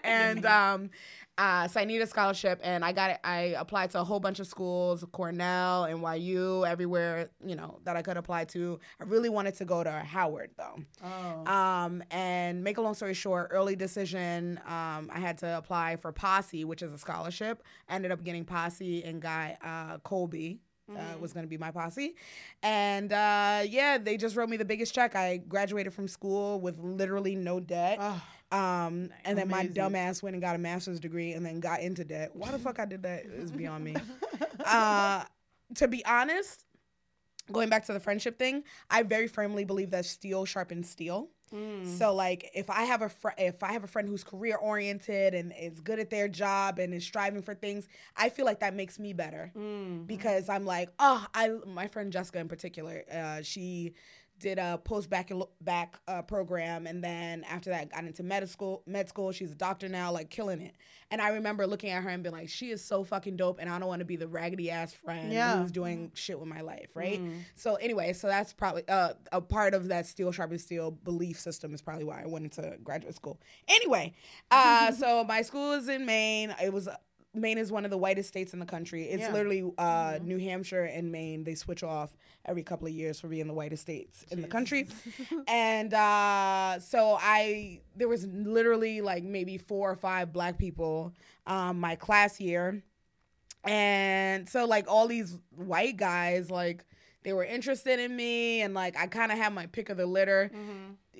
[0.02, 0.88] and um,
[1.36, 3.18] uh, so I needed a scholarship, and I got it.
[3.22, 8.02] I applied to a whole bunch of schools, Cornell, NYU, everywhere you know that I
[8.02, 8.80] could apply to.
[8.98, 10.76] I really wanted to go to Howard though.
[11.04, 14.58] oh Um, and make a long story short, early decision.
[14.66, 17.62] Um, I had to apply for Posse, which is a scholarship.
[17.90, 20.60] ended up getting Posse and got uh, Colby.
[20.88, 22.14] Uh, was going to be my posse.
[22.62, 25.16] And uh, yeah, they just wrote me the biggest check.
[25.16, 27.98] I graduated from school with literally no debt.
[28.00, 28.22] Oh,
[28.56, 29.74] Um, and then my Amazing.
[29.74, 32.30] dumb ass went and got a master's degree and then got into debt.
[32.34, 33.96] Why the fuck I did that is beyond me.
[34.64, 35.22] Uh,
[35.76, 36.64] to be honest,
[37.52, 41.28] going back to the friendship thing, I very firmly believe that steel sharpens steel.
[41.54, 41.86] Mm.
[41.98, 45.34] So like if I have a fr- if I have a friend who's career oriented
[45.34, 48.74] and is good at their job and is striving for things, I feel like that
[48.74, 50.06] makes me better Mm.
[50.06, 53.94] because I'm like, oh, I my friend Jessica in particular, uh, she
[54.38, 55.30] did a post back
[55.62, 59.54] back uh, program and then after that got into med school med school she's a
[59.54, 60.74] doctor now like killing it
[61.10, 63.70] and i remember looking at her and being like she is so fucking dope and
[63.70, 65.58] i don't want to be the raggedy ass friend Yeah.
[65.58, 67.40] who's doing shit with my life right Mm.
[67.54, 71.72] so anyway so that's probably uh, a part of that steel sharpens steel belief system
[71.72, 74.12] is probably why i went into graduate school anyway
[74.50, 76.88] uh, so my school is in maine it was
[77.36, 79.04] Maine is one of the whitest states in the country.
[79.04, 79.32] It's Yeah.
[79.32, 81.44] literally uh, New Hampshire and Maine.
[81.44, 84.88] They switch off every couple of years for being the whitest states in the country.
[85.48, 91.12] and uh, so I, there was literally like maybe four or five black people
[91.46, 92.82] um, my class year,
[93.64, 96.84] and so like all these white guys like
[97.22, 100.06] they were interested in me and like I kind of had my pick of the
[100.06, 100.50] litter.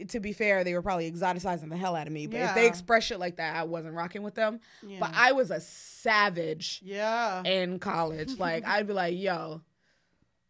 [0.09, 2.27] To be fair, they were probably exoticizing the hell out of me.
[2.27, 2.69] But if they Yeah.
[2.69, 4.61] express shit like that, I wasn't rocking with them.
[4.87, 4.99] Yeah.
[5.01, 8.39] But I was a savage yeah in college.
[8.39, 9.63] Like I'd be like, yo,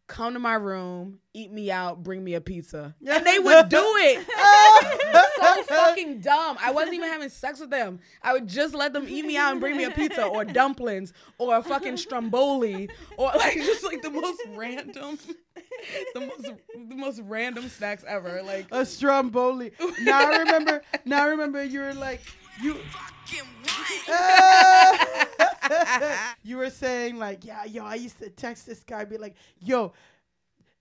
[0.07, 2.95] come to my room, eat me out, bring me a pizza.
[3.07, 4.25] And they would do it.
[5.37, 6.57] so fucking dumb.
[6.61, 7.99] I wasn't even having sex with them.
[8.21, 11.13] I would just let them eat me out and bring me a pizza or dumplings
[11.37, 15.17] or a fucking stromboli or like just like the most random,
[16.13, 16.51] the most
[16.89, 18.41] the most random snacks ever.
[18.43, 19.71] Like a stromboli.
[20.01, 20.81] Now I remember.
[21.05, 22.21] Now I remember you were like
[22.61, 22.77] you.
[26.43, 29.93] you were saying like, yeah, yo, I used to text this guy, be like, yo,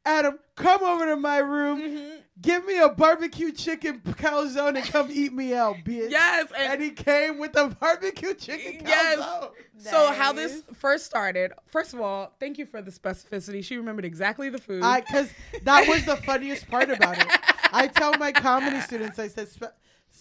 [0.04, 2.16] Adam, come over to my room, Mm-hmm.
[2.40, 6.10] give me a barbecue chicken calzone, and come eat me out, bitch.
[6.12, 8.88] yes, And and he came with a barbecue chicken calzone.
[8.88, 9.18] Yes.
[9.18, 9.50] calzone.
[9.90, 11.52] so how this first started.
[11.66, 13.64] First of all, thank you for the specificity.
[13.64, 14.84] She remembered exactly the food.
[14.84, 15.28] I, cause
[15.64, 17.26] that was the funniest part about it.
[17.72, 19.74] I tell my comedy students, I said, "Spe-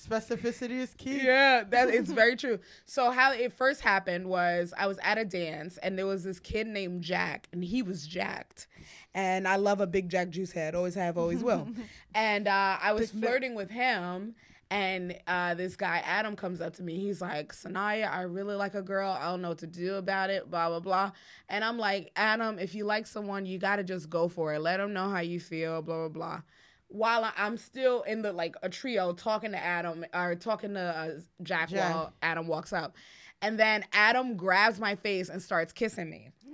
[0.07, 1.23] specificity is key.
[1.23, 2.59] Yeah, that it's very true.
[2.85, 6.39] So how it first happened was I was at a dance and there was this
[6.39, 8.67] kid named Jack and he was jacked.
[9.13, 11.67] And I love a big Jack juice head, always have, always will.
[12.15, 14.35] and uh, I was flirting with him
[14.71, 16.99] and uh, this guy Adam comes up to me.
[16.99, 19.11] He's like, "Sanaya, I really like a girl.
[19.11, 20.49] I don't know what to do about it.
[20.49, 21.11] Blah blah blah."
[21.49, 24.59] And I'm like, "Adam, if you like someone, you got to just go for it.
[24.59, 25.81] Let them know how you feel.
[25.81, 26.41] Blah blah blah."
[26.87, 31.19] While I'm still in the like a trio talking to Adam or talking to uh,
[31.43, 31.93] Jack, Jack.
[31.93, 32.95] while Adam walks up,
[33.41, 36.29] and then Adam grabs my face and starts kissing me.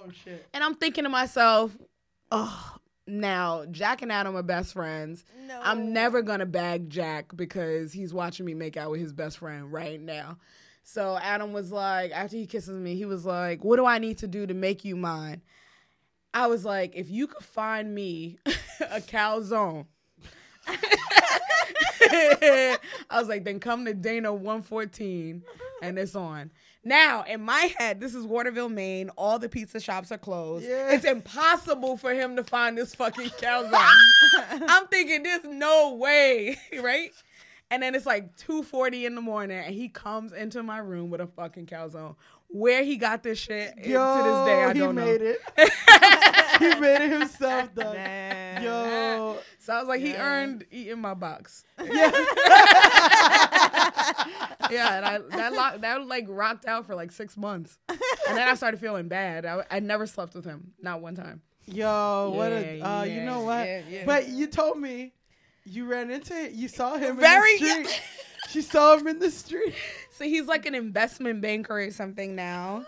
[0.00, 0.46] Oh shit.
[0.54, 1.76] And I'm thinking to myself,
[2.30, 5.22] oh, now Jack and Adam are best friends.
[5.46, 5.60] No.
[5.62, 9.70] I'm never gonna bag Jack because he's watching me make out with his best friend
[9.70, 10.38] right now.
[10.82, 14.16] So Adam was like, after he kisses me, he was like, What do I need
[14.18, 15.42] to do to make you mine?
[16.34, 18.38] I was like, if you could find me
[18.80, 19.86] a calzone.
[22.14, 22.78] I
[23.12, 25.42] was like, then come to Dana 114
[25.82, 26.50] and it's on.
[26.84, 29.10] Now, in my head, this is Waterville, Maine.
[29.10, 30.66] All the pizza shops are closed.
[30.66, 30.92] Yeah.
[30.92, 33.96] It's impossible for him to find this fucking calzone.
[34.68, 37.10] I'm thinking, there's no way, right?
[37.70, 41.20] And then it's like 2:40 in the morning, and he comes into my room with
[41.20, 42.16] a fucking calzone.
[42.54, 43.82] Where he got this shit Yo,
[44.16, 45.34] to this day, I he don't made know.
[45.56, 45.72] it.
[46.58, 47.94] he made it himself, though.
[47.94, 48.62] Damn.
[48.62, 49.38] Yo.
[49.58, 51.64] So I was like, he earned eating my box.
[51.82, 52.10] Yeah.
[54.70, 57.98] yeah, and I that lock, that like rocked out for like six months, and
[58.36, 59.44] then I started feeling bad.
[59.46, 61.40] I, I never slept with him, not one time.
[61.66, 63.66] Yo, what a Yeah, uh, you know what?
[63.66, 64.02] yeah, yeah.
[64.04, 65.12] But you told me
[65.64, 66.52] you ran into it.
[66.52, 68.02] You saw him Very- in the street.
[68.50, 69.74] she saw him in the street.
[70.12, 72.84] So he's like an investment banker or something now.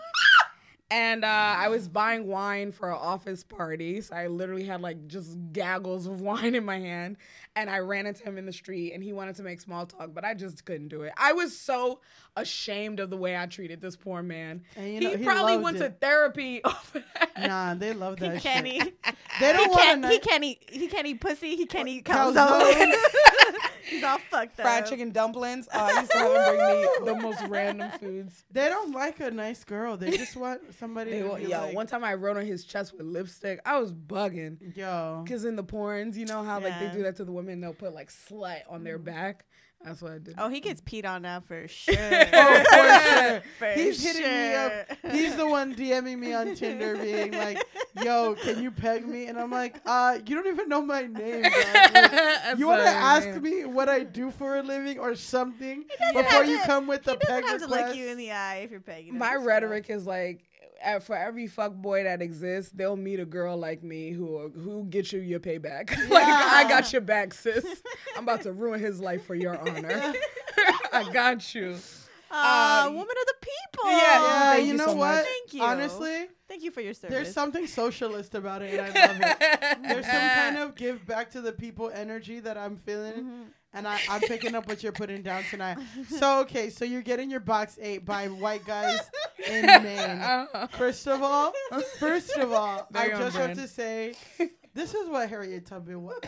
[0.91, 3.99] And uh, I was buying wine for an office party.
[4.01, 7.17] So I literally had like just gaggles of wine in my hand.
[7.55, 10.11] And I ran into him in the street and he wanted to make small talk,
[10.13, 11.13] but I just couldn't do it.
[11.17, 12.01] I was so
[12.35, 14.61] ashamed of the way I treated this poor man.
[14.75, 16.61] And you know, he, he probably loved went to therapy.
[17.37, 18.43] Nah, they love that He shit.
[18.43, 18.97] can't eat.
[19.41, 20.07] They don't He want can't, to.
[20.07, 20.63] he can't eat.
[20.71, 21.57] He can't eat pussy.
[21.57, 22.93] He can't eat Calzone.
[23.53, 23.69] calzone.
[23.85, 24.65] He's all fucked up.
[24.65, 25.67] Fried chicken dumplings.
[25.73, 28.43] Uh, I used to have him bring me the most random foods.
[28.51, 29.97] They don't like a nice girl.
[29.97, 32.45] They just want somebody They, to wa- be yo, like, one time I wrote on
[32.45, 33.59] his chest with lipstick.
[33.65, 34.75] I was bugging.
[34.75, 35.23] yo.
[35.27, 37.73] Cause in the porns, you know how like they do that to the women, they'll
[37.73, 39.45] put like slut on their back.
[39.85, 40.35] That's what I did.
[40.39, 41.95] Oh, he gets peed on now for sure.
[41.99, 43.41] Oh, for sure.
[43.59, 44.87] For He's hitting me up.
[45.11, 47.63] He's the one DMing me on Tinder, being like,
[48.03, 51.43] "Yo, can you peg me?" And I'm like, "Uh, you don't even know my name.
[51.43, 51.53] Like,
[52.57, 56.57] you want to ask me what I do for a living or something before you
[56.59, 58.31] to- come with the peg request?" He doesn't peg have to look you in the
[58.31, 59.17] eye if you're pegging.
[59.17, 60.41] My Just rhetoric is like,
[60.99, 65.11] for every fuck boy that exists, they'll meet a girl like me who who gets
[65.13, 65.89] you your payback.
[66.09, 67.65] like I got your back, sis.
[68.17, 70.13] I'm about to ruin his life for your honor.
[70.93, 71.73] I got you.
[71.73, 71.77] go.
[72.31, 73.89] Aw, Uh, woman of the people.
[73.91, 75.15] yeah, yeah, Thank you you know so what?
[75.15, 75.25] much.
[75.25, 75.61] Thank you.
[75.63, 77.15] Honestly, Thank you for your service.
[77.15, 79.77] there's something socialist about it, and I love it.
[79.83, 83.43] There's some kind of give back to the people energy that I'm feeling, Mm-hmm.
[83.75, 85.77] And I, I'm picking up what you're putting down tonight.
[86.09, 88.99] So okay, so you're getting your box eight by white guys
[89.47, 90.47] in Maine.
[90.77, 91.53] First of all,
[91.99, 94.13] first of all, I just have to say,
[94.73, 96.19] this is what Harriet Tubman was.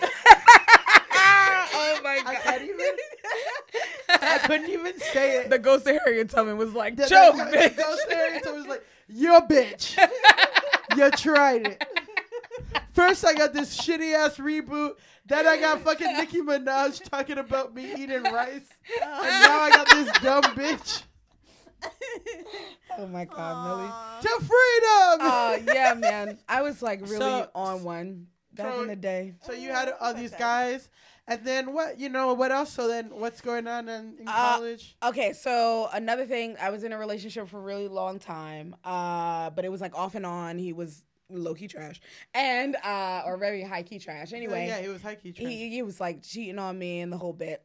[1.14, 2.36] oh my I god.
[2.44, 2.86] can't even.
[4.10, 5.50] I couldn't even say it.
[5.50, 7.78] the ghost of Harriet Tubman was like, The- the- joke, the bitch.
[7.78, 9.98] ghost of Harriet Tubman was like, "You're a bitch.
[10.98, 11.84] you tried it."
[12.93, 14.93] First, I got this shitty ass reboot.
[15.26, 18.70] Then I got fucking Nicki Minaj talking about me eating rice,
[19.02, 21.04] and now I got this dumb bitch
[22.98, 23.91] Oh my god, Millie.
[24.22, 25.28] to freedom.
[25.32, 26.39] Uh, yeah, man.
[26.50, 29.36] I was like really So- on one back so- in the day.
[29.43, 30.89] so you had all these guys,
[31.28, 32.00] and then what?
[32.00, 32.72] You know what else?
[32.74, 34.96] So then, what's going on in, in Uh, college?
[35.04, 39.52] Okay, so another thing, I was in a relationship for a really long time, uh,
[39.52, 40.58] but it was like off and on.
[40.58, 42.02] He was low key trash,
[42.34, 44.34] and uh, or very high key trash.
[44.34, 45.32] Anyway, yeah, it was high key.
[45.32, 45.48] trash.
[45.48, 47.63] he, he was like cheating on me and the whole bit.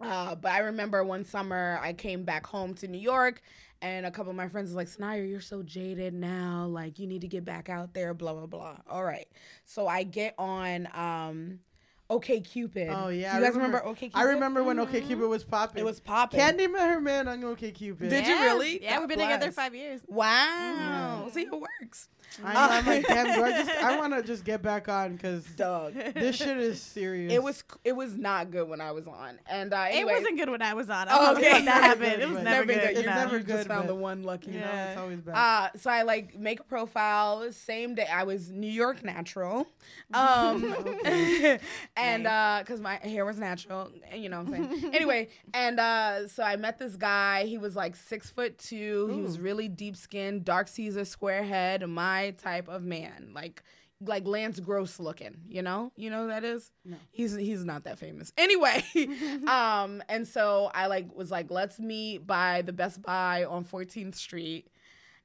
[0.00, 3.40] Uh, but I remember one summer I came back home to New York
[3.82, 6.66] and a couple of my friends was like, Sanaya, you're so jaded now.
[6.66, 8.76] Like, you need to get back out there, blah, blah, blah.
[8.88, 9.28] All right.
[9.64, 11.60] So I get on um,
[12.08, 12.88] OK Cupid.
[12.90, 14.18] Oh yeah, Do you I guys remember, OK Cupid?
[14.18, 15.80] I remember when OK Cupid was popping.
[15.80, 16.40] It was popping.
[16.40, 18.10] Candy met her man on OK Cupid.
[18.10, 18.82] Did you really?
[18.82, 20.02] Yeah, God we've been together five years.
[20.06, 21.28] Wow.
[21.32, 22.08] See, it works.
[22.44, 22.78] I.
[22.78, 23.34] I'm like, damn.
[23.34, 23.70] Do I just?
[23.70, 25.94] I want to just get back on because Dog.
[25.94, 27.32] this shit is serious.
[27.32, 29.38] It was it was not good when I was on.
[29.48, 31.06] And uh, anyway, It wasn't good when I was on.
[31.10, 31.50] Oh, Oh, okay.
[31.56, 31.64] okay.
[31.64, 32.04] that happened.
[32.06, 32.74] It's It was never never good.
[32.80, 32.90] good.
[32.90, 33.14] It's You, no.
[33.14, 34.50] never you just found the one lucky.
[34.52, 34.90] You know, Yeah.
[34.90, 35.34] it's always bad.
[35.74, 37.50] Uh, so I like make a profile.
[37.52, 39.66] Same day, I was New York natural,
[40.12, 40.74] um,
[41.96, 44.94] and uh, cause my hair was natural, you know what I'm saying.
[44.94, 47.44] anyway, and uh, so I met this guy.
[47.46, 49.08] He was like six foot two.
[49.14, 53.62] He was really deep skinned, dark Caesar, square head, my type of man, like
[54.00, 55.36] like Lance Gross looking.
[55.48, 56.70] You know, you know who that is.
[56.84, 56.96] No.
[57.10, 58.32] He's he's not that famous.
[58.36, 58.84] Anyway,
[59.46, 64.14] um, and so I like was like, let's meet by the Best Buy on 14th
[64.14, 64.68] Street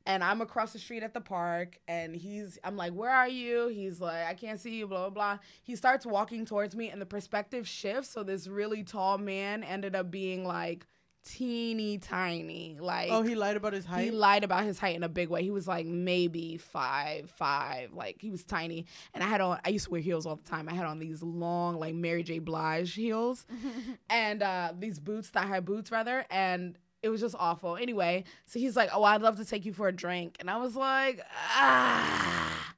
[0.05, 3.67] and I'm across the street at the park, and he's, I'm like, where are you?
[3.67, 5.37] He's like, I can't see you, blah, blah, blah.
[5.63, 8.09] He starts walking towards me, and the perspective shifts.
[8.09, 10.87] So this really tall man ended up being like
[11.25, 12.77] teeny tiny.
[12.79, 14.05] Like, oh, he lied about his height.
[14.05, 15.43] he lied about his height in a big way.
[15.43, 17.93] He was like maybe five, five.
[17.93, 18.85] Like he was tiny.
[19.13, 20.67] And I had on I used to wear heels all the time.
[20.69, 22.39] I had on these long, like Mary J.
[22.39, 23.45] Blige heels.
[24.09, 26.25] and uh these boots, thigh high boots rather.
[26.29, 27.77] And it was just awful.
[27.77, 30.37] Anyway, so he's like, Oh, I'd love to take you for a drink.
[30.39, 31.21] And I was like,
[31.55, 32.71] ah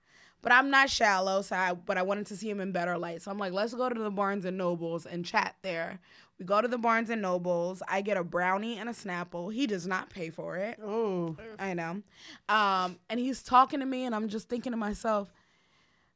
[0.43, 3.21] but I'm not shallow, so I, but I wanted to see him in better light.
[3.21, 5.99] So I'm like, let's go to the Barnes and Nobles and chat there.
[6.39, 7.83] We go to the Barnes and Nobles.
[7.87, 9.53] I get a brownie and a Snapple.
[9.53, 10.79] He does not pay for it.
[10.83, 12.01] oh, I know.
[12.49, 15.31] Um, and he's talking to me, and I'm just thinking to myself,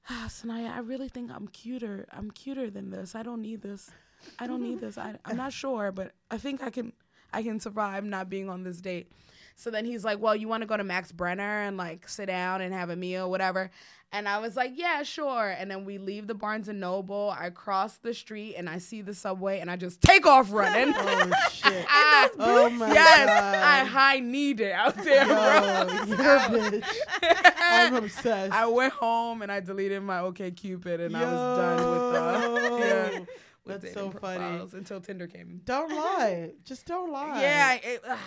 [0.09, 2.07] ah, Sanaya, I really think I'm cuter.
[2.11, 3.15] I'm cuter than this.
[3.15, 3.91] I don't need this.
[4.39, 4.97] I don't need this.
[4.97, 6.93] I, I'm not sure, but I think I can.
[7.33, 9.11] I can survive not being on this date.
[9.59, 12.27] So then he's like, "Well, you want to go to Max Brenner and like sit
[12.27, 13.71] down and have a meal, whatever."
[14.11, 17.35] And I was like, "Yeah, sure." And then we leave the Barnes and Noble.
[17.37, 20.93] I cross the street and I see the subway, and I just take off running.
[20.97, 21.85] oh shit.
[21.89, 23.55] Ah, Oh my yes, god.
[23.55, 26.05] I high kneed it out there, Yo, bro.
[26.05, 27.51] you're a bitch.
[27.59, 28.53] I'm obsessed.
[28.53, 32.87] I went home and I deleted my OK Cupid and I was done with the
[33.19, 33.25] yeah.
[33.65, 34.65] That's so funny.
[34.73, 35.61] until Tinder came.
[35.65, 36.51] Don't lie.
[36.63, 37.41] Just don't lie.
[37.41, 38.19] Yeah, it, ah,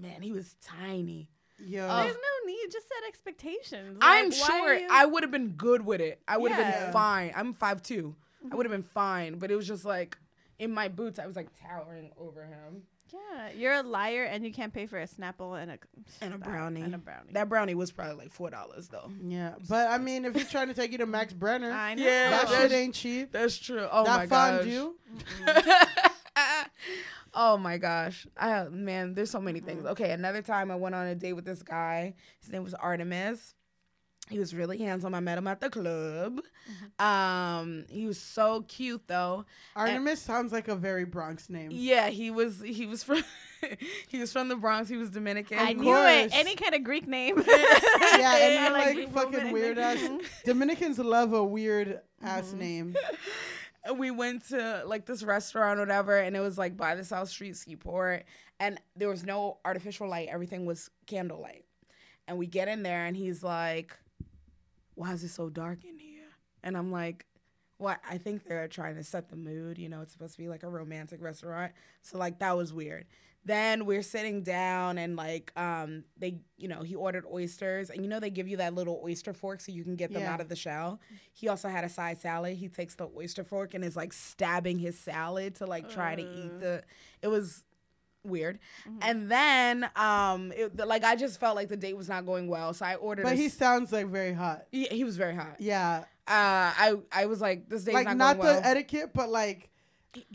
[0.00, 1.28] man, he was tiny.
[1.58, 1.88] Yo.
[1.88, 2.70] Um, There's no need.
[2.70, 3.98] Just set expectations.
[4.00, 6.22] I'm Like, sure you- I would have been good with it.
[6.28, 6.84] I would have Yeah.
[6.84, 7.32] been fine.
[7.34, 8.14] I'm 5'2".
[8.50, 8.82] I would have mm-hmm.
[8.82, 10.16] been fine, but it was just like
[10.58, 12.82] in my boots, I was like towering over him.
[13.12, 15.78] Yeah, you're a liar, and you can't pay for a Snapple and a
[16.20, 16.82] And a brownie.
[16.82, 17.32] And a brownie.
[17.32, 19.10] That brownie was probably like four dollars though.
[19.24, 22.02] yeah, but I mean, if he's trying to take you to Max Brenner, I know.
[22.02, 23.32] Yeah, that shit ain't cheap.
[23.32, 23.88] That's true.
[23.90, 24.58] Oh my that gosh.
[24.58, 24.94] fondue.
[27.34, 28.26] oh my gosh.
[28.36, 29.84] I man, there's so many things.
[29.84, 32.14] Okay, another time I went on a date with this guy.
[32.40, 33.54] His name was Artemis.
[34.30, 35.14] He was really handsome.
[35.14, 36.40] I met him at the club.
[36.98, 39.46] Um, he was so cute though.
[39.74, 41.70] Artemis sounds like a very Bronx name.
[41.72, 43.24] Yeah, he was he was from
[44.08, 44.88] he was from the Bronx.
[44.90, 45.58] He was Dominican.
[45.58, 46.30] I knew it.
[46.34, 47.42] Any kind of Greek name.
[48.18, 49.52] Yeah, and I you're like, Greek fucking woman.
[49.52, 49.98] weird ass.
[50.44, 52.58] Dominicans love a weird ass Mm-hmm.
[52.58, 52.96] name.
[53.84, 57.28] And we went to like this restaurant whatever, and it was like by the South
[57.28, 58.24] Street Seaport,
[58.60, 60.28] and there was no artificial light.
[60.30, 61.64] Everything was candlelight.
[62.26, 63.96] And we get in there, and he's like,
[64.94, 66.28] "Why is it so dark in here?"
[66.62, 67.24] And I'm like,
[67.78, 68.00] "What?
[68.08, 69.78] I think they're trying to set the mood.
[69.78, 71.72] You know, it's supposed to be like a romantic restaurant.
[72.02, 73.06] So like that was weird."
[73.44, 78.08] Then we're sitting down and like um they you know he ordered oysters and you
[78.08, 80.34] know they give you that little oyster fork so you can get them Yeah.
[80.34, 81.00] out of the shell.
[81.32, 82.56] He also had a side salad.
[82.58, 86.22] He takes the oyster fork and is like stabbing his salad to like try to
[86.22, 86.82] eat the.
[87.22, 87.64] It was
[88.24, 88.58] weird.
[89.00, 92.74] And then um it, like I just felt like the date was not going well,
[92.74, 93.22] so I ordered.
[93.22, 94.66] But a he sounds like very hot.
[94.72, 95.56] he, he was very hot.
[95.60, 98.54] Yeah, Uh, I I was like this date's like not, not, going well.
[98.56, 99.70] Not the etiquette, but like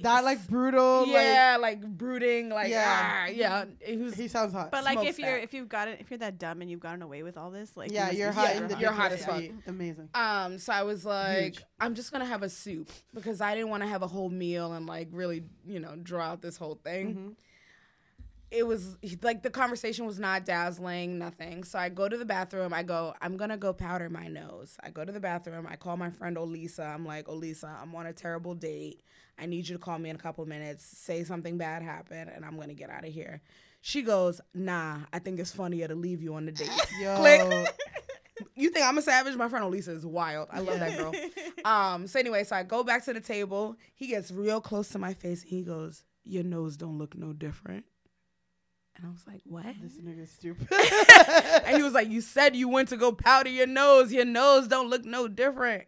[0.01, 1.07] that, like brutal.
[1.07, 3.27] yeah, like, brooding, like Yeah.
[3.27, 3.87] yeah, yeah.
[3.87, 4.71] He was he sounds hot.
[4.71, 5.43] But like, Smokes if you're that.
[5.43, 7.91] if you've gotten if you're that dumb and you've gotten away with all this, like
[7.91, 8.55] yeah, you're be hot.
[8.55, 9.43] super You're hot as fuck.
[9.67, 10.09] Amazing.
[10.13, 11.63] Um, so I was like, Huge.
[11.79, 14.73] I'm just gonna have a soup because I didn't want to have a whole meal
[14.73, 17.07] and like really, you know, draw out this whole thing.
[17.07, 17.29] Mm-hmm.
[18.53, 21.63] It was like the conversation was not dazzling, nothing.
[21.63, 22.73] So I go to the bathroom.
[22.73, 24.77] I go, I'm gonna go powder my nose.
[24.83, 25.67] I go to the bathroom.
[25.67, 26.93] I call my friend Olisa.
[26.93, 29.01] I'm like, Olisa, I'm on a terrible date.
[29.39, 30.85] I need you to call me in a couple minutes.
[30.85, 33.41] Say something bad happened, and I'm gonna get out of here.
[33.81, 36.69] She goes, Nah, I think it's funnier to leave you on the date.
[37.01, 37.75] Yo, Click.
[38.55, 39.35] You think I'm a savage?
[39.35, 40.47] My friend Olisa is wild.
[40.51, 41.13] I love that girl.
[41.65, 43.77] Um, so anyway, so I go back to the table.
[43.95, 47.31] He gets real close to my face and he goes, your nose don't look no
[47.31, 47.85] different.
[48.95, 49.65] And I was like, what?
[49.81, 50.67] This nigga's stupid.
[51.65, 54.13] and he was like, you said you went to go powder your nose.
[54.13, 55.85] Your nose don't look no different.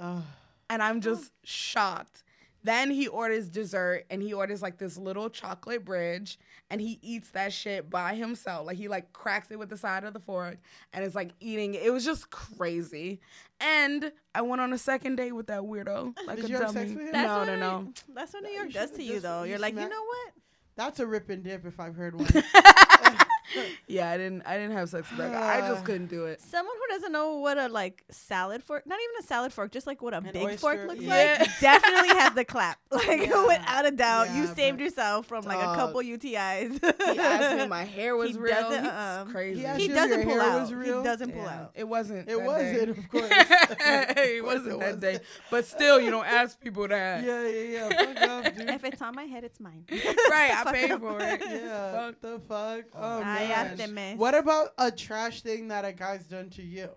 [0.00, 0.22] Ugh.
[0.70, 2.24] And I'm just shocked.
[2.64, 6.38] Then he orders dessert and he orders like this little chocolate bridge
[6.70, 8.66] and he eats that shit by himself.
[8.68, 10.58] Like he like cracks it with the side of the fork
[10.92, 11.82] and it's like eating it.
[11.82, 13.20] It was just crazy.
[13.60, 16.14] And I went on a second date with that weirdo.
[16.26, 16.86] Like Did a you have dummy.
[16.86, 17.12] sex with him?
[17.12, 17.92] That's No, what no, New- no.
[18.14, 19.42] That's what New York does to you, though.
[19.42, 20.32] you You're like, you know what?
[20.76, 22.26] That's a rip and dip if I've heard one.
[23.86, 25.56] Yeah, I didn't I didn't have sex with that guy.
[25.58, 26.40] I just couldn't do it.
[26.40, 29.86] Someone who doesn't know what a like salad fork, not even a salad fork, just
[29.86, 31.36] like what a An big fork looks yeah.
[31.40, 32.78] like, definitely has the clap.
[32.92, 33.46] Like Yeah.
[33.46, 36.80] without a doubt, you saved yourself from like a couple UTIs.
[37.12, 38.54] He asked me my hair was He real.
[38.54, 39.64] doesn't, um, crazy.
[39.76, 40.68] He he doesn't pull out.
[40.68, 41.70] He doesn't pull Yeah, out.
[41.74, 42.28] It wasn't.
[42.28, 42.90] It wasn't, day.
[42.90, 43.30] of course.
[43.30, 45.18] it Of course wasn't that day.
[45.50, 47.24] But still, you don't ask people that.
[47.24, 47.88] Yeah, yeah, yeah.
[48.14, 48.68] Fuck off, dude.
[48.70, 49.84] If it's on my head, it's mine.
[49.90, 51.40] Right, I paid for it.
[51.42, 51.92] Yeah.
[51.92, 52.20] Fuck.
[52.20, 52.84] The fuck?
[52.94, 54.18] Oh, Ay, Artemis.
[54.18, 56.88] What about a trash thing that a guy's done to you?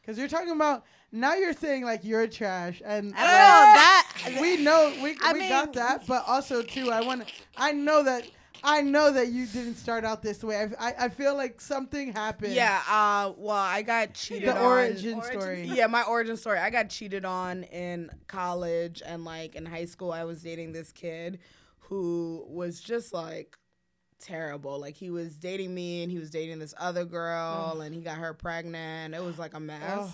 [0.00, 4.40] Because you're talking about now you're saying like you're trash, and I don't know that.
[4.40, 7.24] we know we, I we got that, but also too, I want
[7.56, 8.24] I know that
[8.62, 10.56] I know that you didn't start out this way.
[10.78, 12.52] I, I, I feel like something happened.
[12.52, 15.64] Yeah, uh, well, I got cheated the Origin story.
[15.64, 16.58] Yeah, my origin story.
[16.58, 20.12] I got cheated on in college and like in high school.
[20.12, 21.38] I was dating this kid
[21.78, 23.56] who was just like
[24.20, 24.78] terrible.
[24.78, 28.18] Like he was dating me and he was dating this other girl and he got
[28.18, 29.14] her pregnant.
[29.14, 30.12] It was like a mess.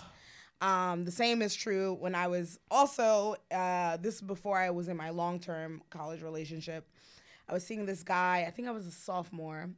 [0.62, 4.88] Um, the same is true when I was also uh, this is before I was
[4.88, 6.88] in my long term college relationship.
[7.48, 8.44] I was seeing this guy.
[8.46, 9.68] I think I was a sophomore.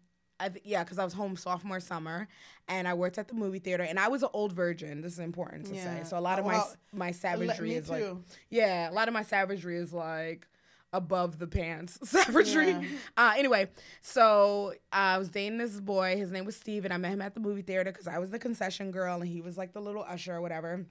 [0.40, 2.28] I th- yeah, because I was home sophomore summer,
[2.68, 5.00] and I worked at the movie theater, and I was an old virgin.
[5.00, 6.02] This is important to Yeah.
[6.04, 6.08] say.
[6.08, 8.04] So a lot of Oh, my my savagery is like
[8.50, 10.46] yeah, a lot of my savagery is like
[10.92, 12.70] above the pants savagery.
[12.70, 12.82] Yeah.
[13.16, 13.68] Uh, anyway,
[14.00, 16.16] so I was dating this boy.
[16.16, 18.30] His name was Steve, and I met him at the movie theater because I was
[18.30, 20.86] the concession girl, and he was like the little usher or whatever.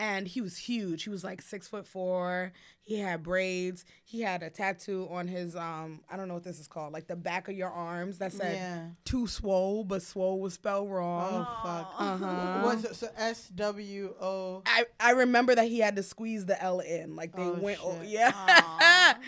[0.00, 1.02] And he was huge.
[1.02, 2.52] He was like six foot four.
[2.82, 3.84] He had braids.
[4.04, 7.08] He had a tattoo on his um I don't know what this is called, like
[7.08, 8.86] the back of your arms that said Yeah.
[9.04, 11.46] too swole, but swole was spelled wrong.
[11.48, 11.94] Oh fuck.
[11.98, 12.60] Uh-huh.
[12.62, 12.94] What's it?
[12.94, 14.62] So S W O.
[14.66, 17.16] I, I remember that he had to squeeze the L in.
[17.16, 18.10] Like they Oh, went, oh, shit.
[18.10, 19.14] yeah.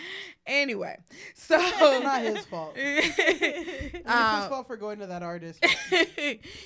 [0.47, 0.97] Anyway,
[1.35, 2.73] so Not his fault.
[2.77, 5.63] It's his Um, fault for going to that artist.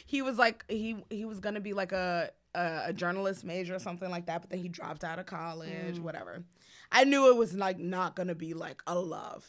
[0.06, 3.80] he was like he he was gonna be like a, a a journalist major or
[3.80, 6.44] something like that, but then he dropped out of college, whatever.
[6.92, 9.46] I knew it was like not gonna be like a love.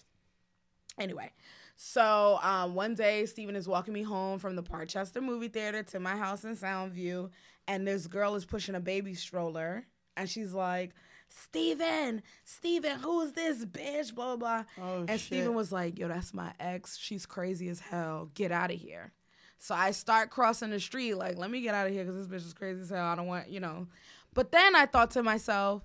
[0.99, 1.31] Anyway,
[1.77, 6.01] so um, one day Steven is walking me home from the Parkchester movie theater to
[6.01, 7.31] my house in Soundview,
[7.69, 9.87] and this girl is pushing a baby stroller,
[10.17, 10.95] and she's like,
[11.29, 14.83] "Steven, Steven, who is this bitch?" Blah blah blah.
[14.83, 15.21] Oh And shit.
[15.21, 16.97] Steven was like, yo, that's my ex.
[16.97, 18.31] She's crazy as hell.
[18.35, 19.13] Get out of here.
[19.59, 22.43] So I start crossing the street, like, let me get out of here because this
[22.43, 23.05] bitch is crazy as hell.
[23.05, 23.87] I don't want, you know.
[24.35, 25.83] But then I thought to myself,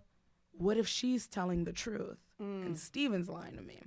[0.52, 2.66] what if she's telling the truth Mm.
[2.66, 3.80] and Steven's lying to me?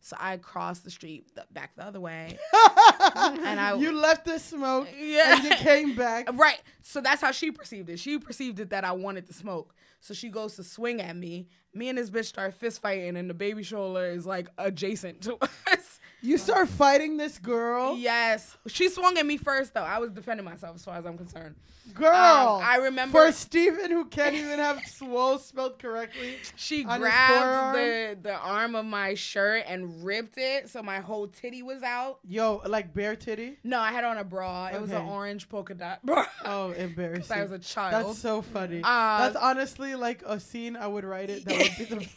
[0.00, 2.38] So I crossed the street th- back the other way.
[3.16, 5.34] and I you left the smoke Yeah.
[5.36, 6.28] and you came back.
[6.32, 6.60] Right.
[6.82, 7.98] So that's how she perceived it.
[7.98, 9.74] She perceived it that I wanted to smoke.
[10.00, 11.48] So she goes to swing at me.
[11.74, 15.36] Me and this bitch start fist fighting, and the baby stroller is like adjacent to
[15.42, 15.98] us.
[16.20, 17.96] You start fighting this girl.
[17.96, 18.56] Yes.
[18.66, 19.82] She swung at me first, though.
[19.82, 21.54] I was defending myself as far as I'm concerned.
[21.94, 22.08] Girl.
[22.14, 26.36] Um, I remember- For Steven, who can't even have swole spelled correctly.
[26.56, 31.62] She grabbed the, the arm of my shirt and ripped it, so my whole titty
[31.62, 32.18] was out.
[32.24, 33.58] Yo, like bare titty.
[33.64, 34.66] No, I had on a bra.
[34.74, 36.26] It was an orange polka dot bra.
[36.44, 37.36] Oh, embarrassing.
[37.38, 38.06] I was a child.
[38.08, 38.80] That's so funny.
[38.82, 41.44] Uh, That's honestly like a scene I would write it.
[41.46, 42.08] That would be the.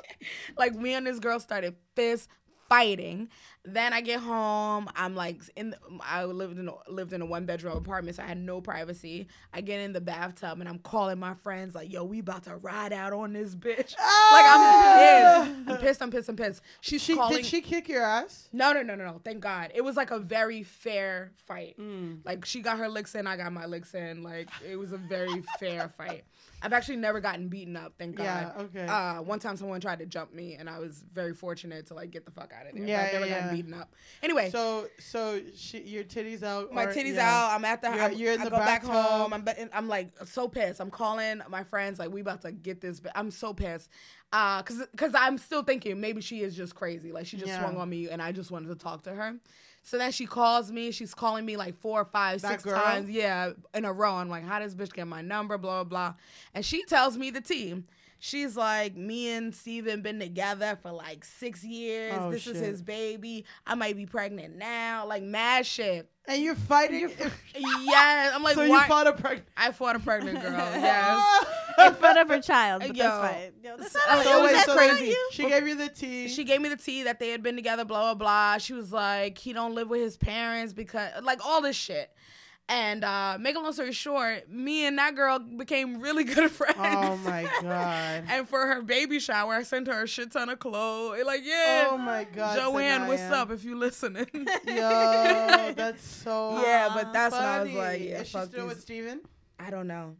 [0.56, 2.28] like me and this girl started fist
[2.74, 3.28] fighting.
[3.66, 4.90] Then I get home.
[4.94, 5.70] I'm like in.
[5.70, 8.60] The, I lived in a, lived in a one bedroom apartment, so I had no
[8.60, 9.26] privacy.
[9.54, 12.56] I get in the bathtub and I'm calling my friends like, "Yo, we about to
[12.56, 15.68] ride out on this bitch." Like I'm pissed.
[15.70, 16.02] I'm pissed.
[16.02, 16.28] I'm pissed.
[16.28, 16.62] I'm pissed.
[16.82, 17.36] She's She calling.
[17.36, 18.48] did she kick your ass?
[18.52, 19.20] No, no, no, no, no.
[19.24, 19.70] Thank God.
[19.74, 21.76] It was like a very fair fight.
[21.80, 22.18] Mm.
[22.24, 24.22] Like she got her licks in, I got my licks in.
[24.22, 26.24] Like it was a very fair fight.
[26.64, 28.24] I've actually never gotten beaten up, thank God.
[28.24, 28.86] Yeah, okay.
[28.86, 32.10] Uh, one time someone tried to jump me, and I was very fortunate to like
[32.10, 32.86] get the fuck out of there.
[32.86, 33.92] Yeah, I've never yeah, gotten beaten up.
[34.22, 36.72] Anyway, So so she, your titties out.
[36.72, 37.30] my or- titties yeah.
[37.30, 37.50] out.
[37.52, 37.88] I'm at the.
[37.90, 39.34] You're- I'm, you're in I the go back home.
[39.34, 40.80] I'm, I'm like so pissed.
[40.80, 42.98] I'm calling my friends like we about to get this.
[42.98, 43.90] But I'm so pissed.
[44.32, 47.12] Uh, cause, cause I'm still thinking maybe she is just crazy.
[47.12, 47.60] Like she just Yeah.
[47.60, 49.34] swung on me, and I just wanted to talk to her.
[49.86, 50.90] So then she calls me.
[50.90, 52.74] She's calling me like four, five, That six girl?
[52.80, 53.10] times.
[53.10, 54.14] Yeah, in a row.
[54.14, 55.58] I'm like, how does this bitch get my number?
[55.58, 56.14] Blah blah blah.
[56.54, 57.86] And she tells me the team.
[58.26, 62.14] She's like, me and Steven been together for like six years.
[62.18, 63.44] Oh, this is his baby.
[63.66, 65.04] I might be pregnant now.
[65.06, 66.08] Like mad shit.
[66.26, 67.10] And you're fighting.
[67.54, 68.32] yes.
[68.34, 68.80] I'm like, so why?
[68.80, 69.46] you fought a pregnant.
[69.58, 70.52] I fought a pregnant girl.
[70.56, 71.46] Yes.
[71.86, 72.80] in front of her child.
[72.86, 73.04] But Yo.
[73.04, 73.52] that's fine.
[73.62, 75.14] Yo, that's So- not so wait, so crazy.
[75.32, 76.28] She gave you the tea.
[76.28, 78.56] she gave me the tea that they had been together, blah blah blah.
[78.56, 82.10] She was like, he don't live with his parents because like all this shit.
[82.66, 86.76] And uh make a long story short, me and that girl became really good friends.
[86.78, 88.24] oh my god.
[88.28, 91.22] And for her baby shower, I sent her a shit ton of clothes.
[91.26, 91.88] Like, yeah.
[91.90, 92.56] Oh my god.
[92.58, 94.26] Joanne, what's up if you listening?
[94.32, 96.62] Yo, that's so.
[96.62, 99.20] yeah, but that's when I was like, yeah, Is she fuck still with Steven?
[99.58, 100.16] I don't know.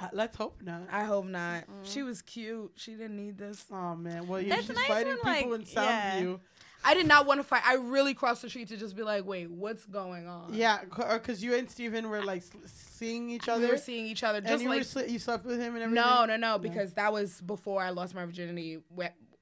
[0.00, 0.82] Uh, let's hope not.
[0.90, 1.64] I hope not.
[1.82, 2.72] She was cute.
[2.76, 3.64] She didn't need this.
[3.70, 6.40] Oh man, well, you're That's just nice fighting when, people like, in Soundview.
[6.84, 7.62] I did not want to fight.
[7.66, 10.54] I really crossed the street to just be like, wait, what's going on?
[10.54, 13.64] Yeah, because uh, you and Steven were like seeing each other.
[13.64, 15.82] We were seeing each other and you like were sli- you slept with him and
[15.82, 15.94] everything.
[15.94, 18.78] No, no, no, because that was before I lost my virginity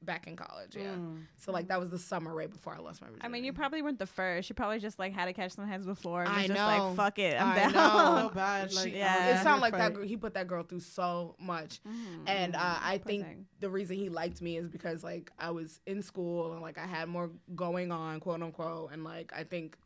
[0.03, 0.77] back in college.
[0.77, 0.95] Yeah.
[0.95, 1.23] Mm.
[1.39, 3.27] So like that was the summer right before I lost my virginity.
[3.27, 4.49] I mean, you probably weren't the first.
[4.49, 6.23] You probably just like had to catch some heads before.
[6.23, 6.67] And I was just know.
[6.67, 7.73] like, fuck it, I'm I down.
[7.73, 8.29] know.
[8.29, 8.73] so bad.
[8.73, 9.41] She- Yeah.
[9.41, 9.95] It sounded like that.
[9.95, 12.23] Girl, he put that girl through so much, Mhm.
[12.29, 13.47] and uh, I Poor think thing.
[13.61, 16.87] the reason he liked me is because like I was in school and like I
[16.87, 19.77] had more going on, quote unquote, and like I think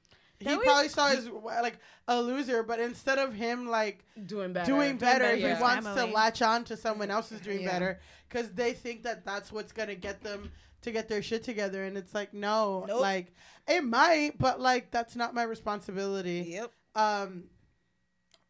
[0.42, 1.78] He That was- probably saw his like
[2.08, 5.86] a loser, but instead of him like doing better, doing better, better he his wants
[5.86, 7.70] to latch on to someone else who's doing Yeah.
[7.70, 10.50] better because they think that that's what's gonna get them
[10.82, 13.00] to get their shit together, and it's like no, Nope.
[13.00, 13.34] like
[13.68, 16.46] it might, but like that's not my responsibility.
[16.50, 16.72] Yep.
[16.94, 17.44] Um,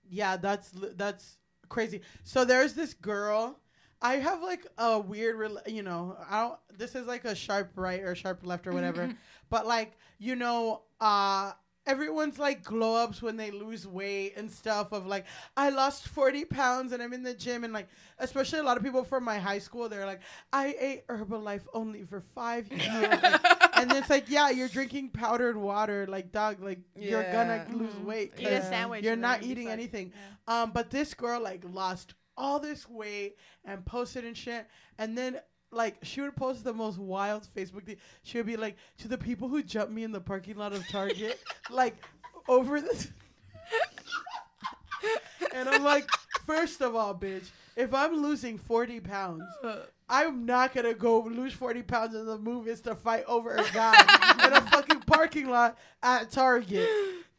[0.09, 1.37] yeah, that's that's
[1.69, 2.01] crazy.
[2.25, 3.59] So there's this girl.
[4.05, 6.59] I have like a weird, rela- you know, I don't.
[6.77, 9.15] This is like a sharp right or sharp left or whatever.
[9.51, 11.53] but like, you know, uh,
[11.87, 14.93] everyone's like glow ups when they lose weight and stuff.
[14.93, 15.25] Of like,
[15.57, 18.83] I lost forty pounds and I'm in the gym and like, especially a lot of
[18.83, 20.21] people from my high school, they're like,
[20.53, 22.83] I ate Herbalife only for five years.
[23.75, 27.77] and it's like, yeah, you're drinking powdered water, like dog, like you're gonna Yeah.
[27.77, 28.05] lose Mhm.
[28.05, 28.33] weight.
[28.39, 29.05] Eat a sandwich.
[29.05, 29.73] You're not eating fine.
[29.73, 30.13] anything.
[30.49, 30.63] Yeah.
[30.63, 34.67] Um, but this girl like lost all this weight and posted and shit,
[34.99, 35.39] and then
[35.73, 37.97] like she would post the most wild Facebook thing.
[38.23, 40.87] She would be like, to the people who jumped me in the parking lot of
[40.89, 41.97] Target, like
[42.49, 43.09] over this.
[45.55, 46.09] and I'm like,
[46.47, 49.43] first of all, bitch, if I'm losing 40 pounds,
[50.09, 53.99] I'm not gonna go lose 40 pounds in the movies to fight over a guy
[54.45, 56.89] in a fucking parking lot at Target.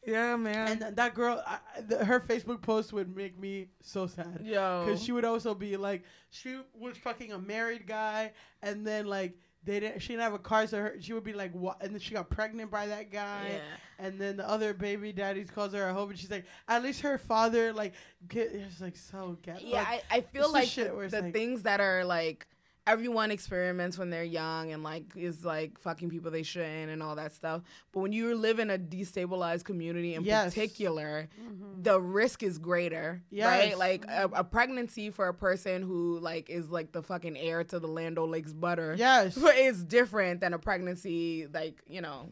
[0.06, 0.68] Yeah, man.
[0.68, 4.41] And th- that girl, I, the, her Facebook post would make me so sad.
[4.43, 9.08] Yo, Because she would also be like, she was fucking a married guy, and then
[9.08, 11.82] like they didn't, she didn't have a car, so her, she would be like, what?
[11.82, 14.06] And then she got pregnant by that guy, yeah.
[14.06, 16.99] and then the other baby daddies calls her a hoe, and she's like, at least
[17.01, 17.93] her father like,
[18.28, 19.64] get, it's like so get.
[19.64, 22.45] Yeah, like, I, I feel like the, the like- things that are like
[22.86, 27.16] everyone experiments when they're young and like is like fucking people they shouldn't and all
[27.16, 27.62] that stuff.
[27.94, 30.54] But when you live in a destabilized community in Yes.
[30.54, 31.82] particular, Mm-hmm.
[31.84, 33.46] the risk is greater, Yes.
[33.48, 33.78] right?
[33.78, 37.80] Like a, a pregnancy for a person who like is like the fucking heir to
[37.80, 38.96] the Land Lakes butter.
[38.98, 42.32] yes, is different than a pregnancy, like you know,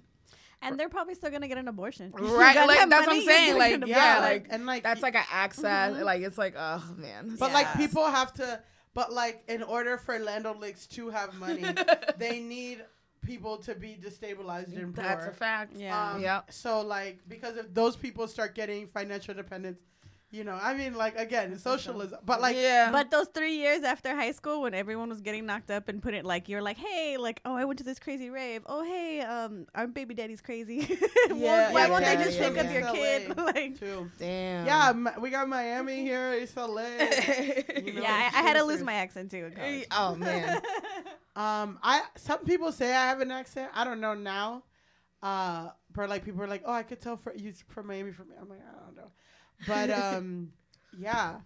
[0.61, 2.11] And they're probably still gonna get an abortion.
[2.11, 2.55] Right?
[2.67, 3.57] Like have that's what I'm saying.
[3.57, 5.95] Like get yeah, like and like that's like an access.
[6.03, 8.59] Like it's like oh man, But like people have to,
[8.93, 11.63] but like in order for Land O'Lakes to have money,
[12.17, 12.83] they need
[13.25, 15.03] people to be destabilized and poor.
[15.03, 15.75] that's a fact.
[15.75, 16.13] Yeah.
[16.13, 16.51] Um, Yep.
[16.51, 19.79] So like because if those people start getting financial dependence,
[20.31, 22.19] you know, I mean like again, socialism.
[22.25, 25.69] But like yeah, But those three years after high school, when everyone was getting knocked
[25.69, 28.29] up and put it like you're like, hey, like, oh, I went to this crazy
[28.29, 28.61] rave.
[28.65, 30.97] Oh, hey, um, our baby daddy's crazy.
[31.33, 33.37] Yeah, why yeah, won't yeah, they just yeah, pick up your kid?
[33.37, 34.09] Like, too.
[34.19, 34.65] damn.
[34.65, 36.33] Yeah, Mi- we got Miami here.
[36.33, 36.65] It's LA.
[37.83, 39.45] You know, yeah, I, I had to lose my accent too.
[39.45, 39.85] In college.
[39.91, 40.61] oh man.
[41.35, 43.69] Um, I some people say I have an accent.
[43.73, 44.63] I don't know now.
[45.23, 48.27] Uh, but like people are like, oh, I could tell for you from Miami from.
[48.39, 49.11] I'm like, I don't know.
[49.67, 50.51] But um,
[50.97, 51.37] yeah.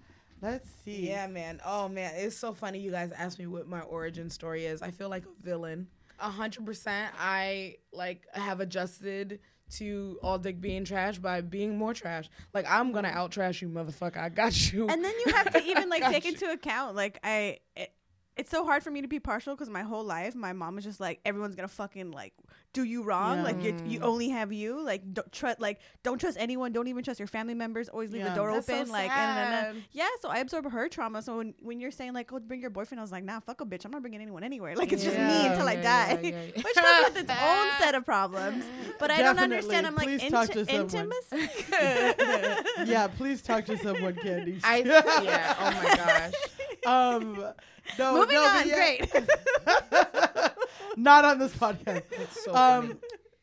[0.41, 1.07] Let's see.
[1.07, 1.59] Yeah, man.
[1.65, 2.79] Oh man, it's so funny.
[2.79, 4.81] You guys asked me what my origin story is.
[4.81, 5.87] I feel like a villain.
[6.19, 7.13] A hundred percent.
[7.19, 9.39] I like have adjusted
[9.77, 12.29] to all dick being trash by being more trash.
[12.53, 14.17] Like I'm gonna out trash you, motherfucker.
[14.17, 14.87] I got you.
[14.87, 16.31] and then you have to even like take you.
[16.31, 17.59] into account like I.
[17.75, 17.91] It,
[18.37, 20.83] it's so hard for me to be partial because my whole life my mom was
[20.83, 22.33] just like everyone's gonna fucking like
[22.73, 23.43] do you wrong Yeah.
[23.43, 27.03] like you you only have you like don't trust like don't trust anyone don't even
[27.03, 28.29] trust your family members always leave Yeah.
[28.29, 31.21] the door That's so open like and, and, and, yeah so I absorb her trauma
[31.21, 33.61] so when, when you're saying like oh bring your boyfriend I was like nah fuck
[33.61, 36.29] a bitch I'm not bringing anyone anywhere like it's just me until I die yeah,
[36.29, 36.61] yeah, yeah.
[36.63, 38.65] which comes with its own set of problems
[38.99, 41.11] but I don't understand I'm like Please talk inti- to someone.
[41.31, 41.65] intimacy
[42.91, 44.59] yeah, please talk to someone, Candy.
[44.63, 45.55] I yeah.
[45.59, 46.33] Oh my gosh.
[46.85, 47.45] Um,
[47.99, 48.75] no, Moving no, on, yeah.
[48.75, 49.13] great.
[50.97, 52.03] Not on this podcast.
[52.11, 52.99] It's so um, funny.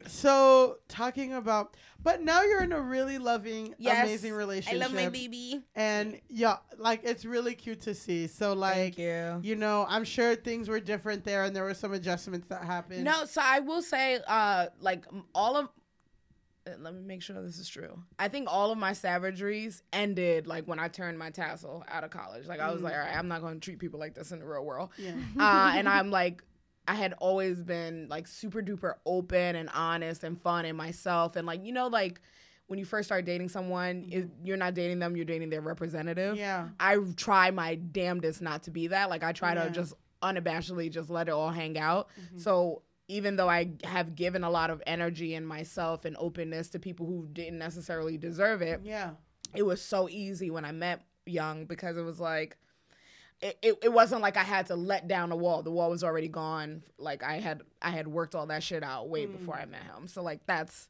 [0.07, 4.80] so talking about, but now you're in a really loving, Yes, amazing relationship.
[4.80, 5.62] I love my baby.
[5.74, 8.26] and yeah, like it's really cute to see.
[8.26, 9.40] So like, Thank you.
[9.43, 13.05] you know, I'm sure things were different there, and there were some adjustments that happened.
[13.05, 15.68] No, so I will say, uh, like all of.
[16.67, 18.03] Uh, Let me make sure this is true.
[18.19, 22.11] I think all of my savageries ended like when I turned my tassel out of
[22.11, 22.47] college.
[22.47, 24.39] Like I was like, all right, I'm not going to treat people like this in
[24.39, 24.91] the real world.
[24.99, 25.13] Yeah.
[25.39, 26.43] uh, and I'm like,
[26.89, 31.37] I had always been like super duper open and honest and fun in myself.
[31.37, 32.21] And like, you know, like
[32.67, 36.37] when you first start dating someone, it, you're not dating them, you're dating their representative.
[36.37, 36.69] Yeah.
[36.81, 39.11] I try my damnedest not to be that.
[39.11, 39.65] Like, I try Yeah.
[39.65, 42.09] to just unabashedly just let it all hang out.
[42.21, 42.39] Mm-hmm.
[42.39, 46.78] So, even though I have given a lot of energy and myself and openness to
[46.78, 49.11] people who didn't necessarily deserve it, Yeah.
[49.55, 52.57] it was so easy when I met Young because it was like
[53.40, 55.62] it, it, it wasn't like I had to let down a wall.
[55.62, 56.84] The wall was already gone.
[56.96, 59.32] Like I had I had worked all that shit out way mm.
[59.32, 60.07] before I met him.
[60.07, 60.88] So like that's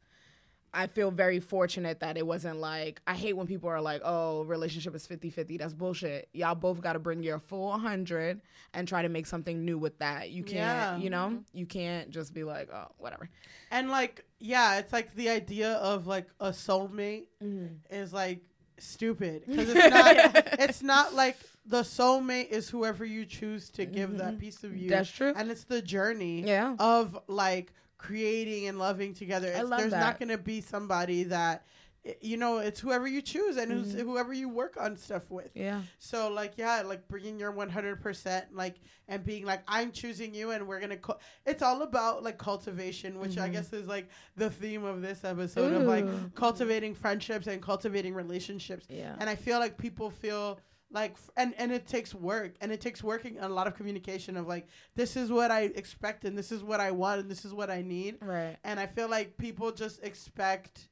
[0.74, 4.42] I feel very fortunate that it wasn't like I hate when people are like, "Oh,
[4.44, 6.28] relationship is 50-50." That's bullshit.
[6.32, 8.40] Y'all both got to bring your full 100
[8.74, 10.30] and try to make something new with that.
[10.30, 10.96] You can't, Yeah.
[10.96, 11.28] you know?
[11.28, 11.58] Mm-hmm.
[11.58, 13.28] You can't just be like, "Oh, whatever."
[13.70, 17.74] And like, yeah, it's like the idea of like a soulmate mm-hmm.
[17.90, 18.40] is like
[18.78, 20.48] stupid because it's not.
[20.58, 24.38] it's not like the soulmate is whoever you choose to give that mm-hmm.
[24.38, 24.88] piece of you.
[24.90, 25.32] That's true.
[25.36, 26.74] And it's the journey Yeah.
[26.78, 29.48] of like creating and loving together.
[29.48, 30.00] It's, love there's that.
[30.00, 31.64] not gonna be somebody that.
[32.04, 34.08] Eh, you know, it's whoever you choose and who's, mm-hmm.
[34.08, 35.50] whoever you work on stuff with.
[35.54, 35.82] Yeah.
[35.98, 40.34] So like yeah, like bringing your one hundred percent like and being like I'm choosing
[40.34, 40.96] you and we're gonna.
[40.96, 43.52] Co- it's all about like cultivation, which I mm-hmm.
[43.52, 48.86] guess is like the theme of this episode of like cultivating friendships and cultivating relationships.
[48.90, 49.14] Yeah.
[49.20, 50.58] And I feel like people feel
[50.92, 54.46] like and and it takes work and it takes working a lot of communication of
[54.46, 57.54] like this is what I expect and this is what I want and this is
[57.54, 58.18] what I need.
[58.20, 58.56] Right.
[58.64, 60.88] And I feel like people just expect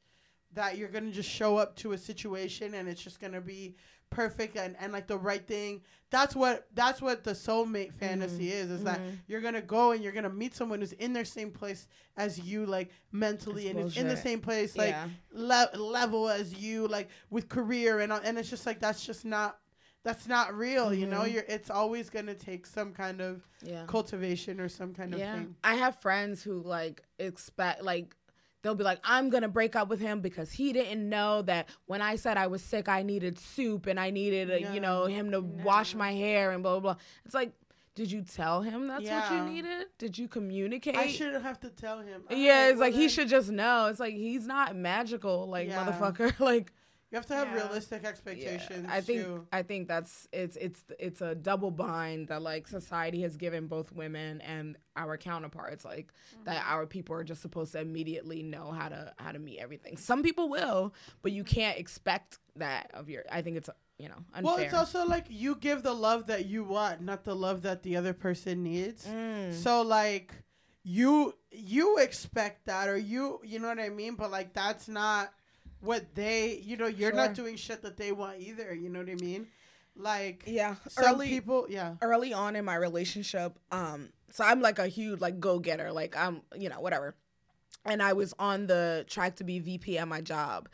[0.55, 3.77] that you're gonna just show up to a situation and it's just gonna be
[4.11, 5.81] perfect and, and like the right thing.
[6.11, 8.65] That's what that's what the soulmate fantasy mm-hmm.
[8.65, 8.71] is.
[8.71, 9.15] Is that mm-hmm.
[9.29, 11.87] you're gonna go and you're gonna meet someone who's in their same place
[12.17, 15.07] as you, like mentally, That's and is in the same place, like Yeah.
[15.33, 19.25] le- level as you, like with career and uh, and it's just like that's just
[19.25, 19.60] not
[20.03, 20.95] that's not real.
[20.95, 23.85] You know, you're it's always gonna take some kind of Yeah.
[23.87, 25.55] cultivation or some kind of thing.
[25.63, 28.17] I have friends who like expect like
[28.63, 32.03] they'll be like, I'm gonna break up with him because he didn't know that when
[32.03, 34.73] I said I was sick, I needed soup and I needed, uh, Yeah.
[34.75, 37.03] you know, him to wash my hair and blah blah blah.
[37.25, 37.53] It's like,
[37.95, 39.87] did you tell him that's what you needed?
[39.99, 40.97] Did you communicate?
[40.97, 42.23] I shouldn't have to tell him.
[42.31, 43.87] I'm yeah, it's well like he should just know.
[43.87, 45.85] It's like he's not magical, like Yeah.
[45.85, 46.39] motherfucker.
[46.41, 46.73] like
[47.11, 47.55] You have to have Yeah.
[47.55, 48.87] realistic yeah, expectations.
[48.89, 49.47] I think too.
[49.53, 53.91] I think that's it's it's it's a double bind that like society has given both
[53.93, 56.13] women and our counterparts like
[56.45, 59.97] that our people are just supposed to immediately know how to how to meet everything.
[59.97, 63.25] Some people will, but you can't expect that of your.
[63.31, 64.43] I think it's you know unfair.
[64.43, 67.83] Well, it's also like you give the love that you want, not the love that
[67.83, 69.05] the other person needs.
[69.05, 69.53] Mm.
[69.53, 70.33] So like
[70.85, 75.33] you you expect that or you you know what I mean, but like that's not
[75.81, 79.11] what they you know, you're not doing shit that they want either, you know what
[79.11, 79.47] I mean?
[79.97, 81.95] Like yeah, some early people yeah.
[82.01, 86.17] early on in my relationship, um, so I'm like a huge like go getter, like
[86.17, 87.17] I'm you know whatever,
[87.85, 90.69] and I was on the track to be VP at my job,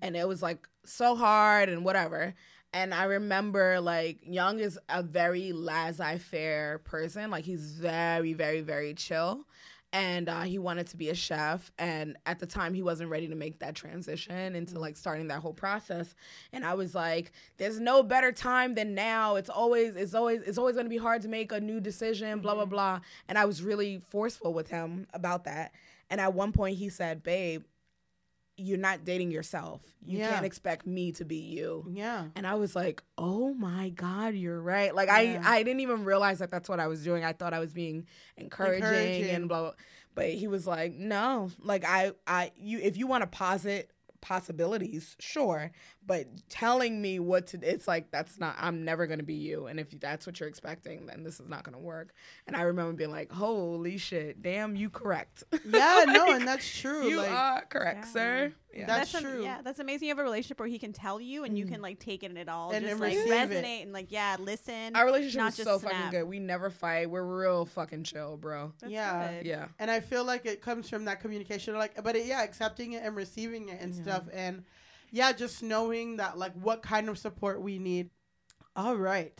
[0.00, 2.34] and it was like so hard and whatever.
[2.72, 8.94] And I remember like Young is a very laissez-faire person, like he's very very very
[8.94, 9.46] chill.
[9.92, 13.26] And uh, he wanted to be a chef, and at the time he wasn't ready
[13.26, 16.14] to make that transition into like starting that whole process.
[16.52, 19.34] And I was like, "There's no better time than now.
[19.34, 22.38] It's always, it's always, it's always going to be hard to make a new decision."
[22.38, 23.00] Blah blah blah.
[23.28, 25.72] And I was really forceful with him about that.
[26.08, 27.64] And at one point he said, "Babe,
[28.60, 29.82] you're not dating yourself.
[30.04, 30.30] You Yeah.
[30.30, 32.26] can't expect me to be you." Yeah.
[32.36, 35.42] And I was like, "Oh my god, you're right." Like Yeah.
[35.44, 37.24] I I didn't even realize that that's what I was doing.
[37.24, 38.06] I thought I was being
[38.36, 39.30] encouraging, Encouraging.
[39.30, 39.72] and blah, blah.
[40.14, 41.50] But he was like, "No.
[41.62, 43.90] Like I I you if you want to posit
[44.20, 45.70] possibilities, sure,
[46.06, 49.66] but telling me what to it's like that's not I'm never going to be you.
[49.66, 52.14] And if that's what you're expecting, then this is not going to work."
[52.46, 54.42] And I remember being like, "Holy shit.
[54.42, 57.08] Damn, you correct." Yeah, no, and that's true.
[57.08, 58.12] You like are correct, Yeah.
[58.12, 58.52] sir.
[58.74, 58.86] Yeah.
[58.86, 59.42] That's am- true.
[59.42, 60.08] yeah, that's amazing.
[60.08, 61.72] You have a relationship where he can tell you and you mm.
[61.72, 63.50] can like take it and it all And just like receive it.
[63.64, 64.94] resonate and like yeah, listen.
[64.96, 66.24] Our relationship not is just so fucking good.
[66.24, 67.10] We never fight.
[67.10, 68.72] We're real fucking chill, bro.
[68.80, 69.32] That's Yeah.
[69.32, 69.46] good.
[69.46, 69.66] Yeah.
[69.78, 73.02] and I feel like it comes from that communication, like, but it, yeah, accepting it
[73.04, 74.64] and receiving it and stuff, and
[75.10, 78.10] yeah, just knowing that like what kind of support we need.
[78.76, 79.38] All right,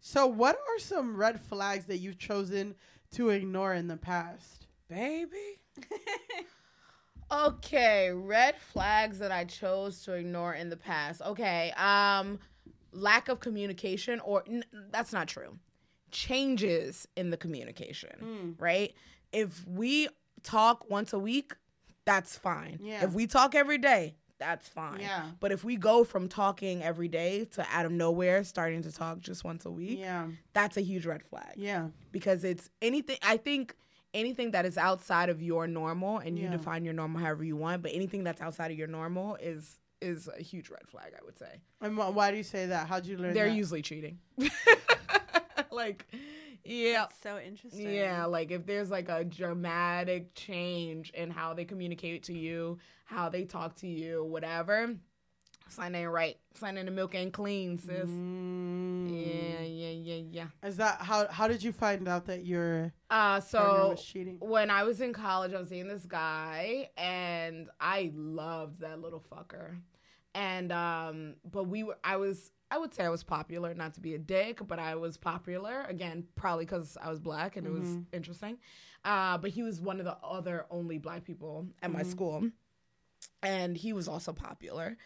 [0.00, 2.74] So, what are some red flags that you've chosen
[3.12, 4.66] to ignore in the past?
[4.88, 5.60] baby.
[7.30, 11.20] okay, red flags that I chose to ignore in the past.
[11.22, 12.38] Okay, um,
[12.92, 15.58] lack of communication, or n- that's not true.
[16.10, 18.94] Changes in the communication, right?
[19.32, 20.08] If we
[20.42, 21.52] talk once a week,
[22.06, 22.78] that's fine.
[22.82, 23.04] Yeah.
[23.04, 25.00] If we talk every day, that's fine.
[25.00, 25.26] Yeah.
[25.40, 29.20] But if we go from talking every day to out of nowhere starting to talk
[29.20, 30.28] just once a week, Yeah.
[30.52, 31.88] that's a huge red flag Yeah.
[32.12, 33.74] because it's anything I think
[34.14, 36.52] anything that is outside of your normal and you Yeah.
[36.52, 40.28] define your normal however you want, but anything that's outside of your normal is is
[40.28, 41.60] a huge red flag, I would say.
[41.80, 42.86] And wh- why do you say that?
[42.86, 43.54] How'd you learn They're that?
[43.56, 44.20] usually cheating.
[45.72, 46.06] like
[46.68, 46.92] yeah.
[47.00, 47.90] That's so interesting.
[47.92, 53.28] Yeah, like if there's like a dramatic change in how they communicate to you, how
[53.28, 54.94] they talk to you, whatever,
[55.68, 56.36] sign ain't right.
[56.54, 58.08] Sign in the milk ain't clean, sis.
[58.10, 59.08] Mm.
[59.10, 60.68] Yeah, yeah, yeah, yeah.
[60.68, 61.26] Is that how?
[61.28, 64.36] How did you find out that your Uh, partner so was cheating?
[64.40, 69.24] when I was in college, I was seeing this guy, and I loved that little
[69.32, 69.78] fucker.
[70.34, 74.00] And um, but we were, I was, I would say I was popular, not to
[74.00, 77.72] be a dick, but I was popular again, probably because I was black and it
[77.72, 78.58] was interesting.
[79.04, 82.50] Uh, but he was one of the other only black people at my school,
[83.42, 84.96] and he was also popular.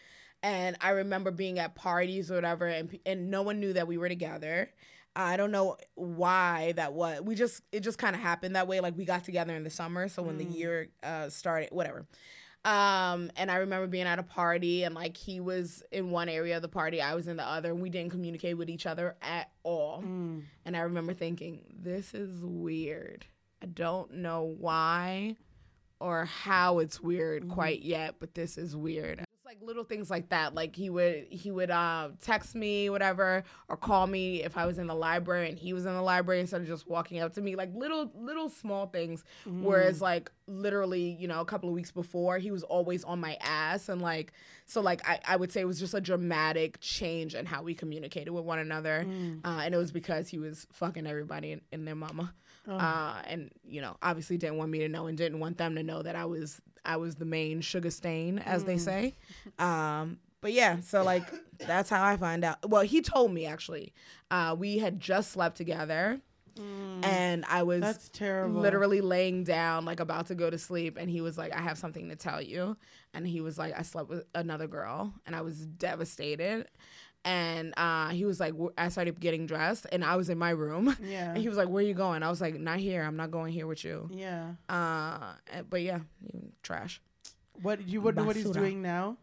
[0.41, 3.97] And I remember being at parties or whatever, and and no one knew that we
[3.97, 4.69] were together.
[5.15, 7.21] I don't know why that was.
[7.21, 8.81] We just it just kind of happened that way.
[8.81, 12.05] Like we got together in the summer, so when the year uh, started, whatever.
[12.65, 16.55] Um, and I remember being at a party, and like he was in one area
[16.55, 19.15] of the party, I was in the other, and we didn't communicate with each other
[19.21, 20.01] at all.
[20.01, 20.43] Mm.
[20.65, 23.25] And I remember thinking, this is weird.
[23.61, 25.35] I don't know why
[25.99, 29.23] or how it's weird quite yet, but this is weird.
[29.53, 30.55] Like little things like that.
[30.55, 34.79] Like he would he would uh, text me, whatever, or call me if I was
[34.79, 37.41] in the library and he was in the library instead of just walking up to
[37.41, 37.55] me.
[37.55, 39.23] Like little little small things.
[39.63, 43.37] Whereas like literally, you know, a couple of weeks before, he was always on my
[43.41, 44.33] ass and like
[44.65, 47.75] so like I, I would say it was just a dramatic change in how we
[47.75, 49.05] communicated with one another.
[49.45, 52.33] Uh, and it was because he was fucking everybody and, and their mama
[52.67, 55.83] uh, and you know obviously didn't want me to know and didn't want them to
[55.83, 59.15] know that I was I was the main sugar stain as they say.
[59.59, 61.23] Um, but yeah, so like
[61.59, 62.69] that's how I find out.
[62.69, 63.93] Well, he told me actually.
[64.31, 66.19] Uh, we had just slept together,
[67.03, 68.61] and I was That's terrible.
[68.61, 71.77] literally laying down like about to go to sleep, and he was like, "I have
[71.77, 72.75] something to tell you,"
[73.13, 76.67] and he was like, "I slept with another girl," and I was devastated.
[77.25, 80.95] And uh, he was like, I started getting dressed, and I was in my room.
[81.03, 81.29] Yeah.
[81.29, 83.01] And he was like, "Where are you going?" I was like, "Not here.
[83.03, 84.53] I'm not going here with you." Yeah.
[84.67, 85.33] Uh,
[85.69, 87.01] but yeah, you- trash.
[87.61, 89.17] What you would know what he's doing now?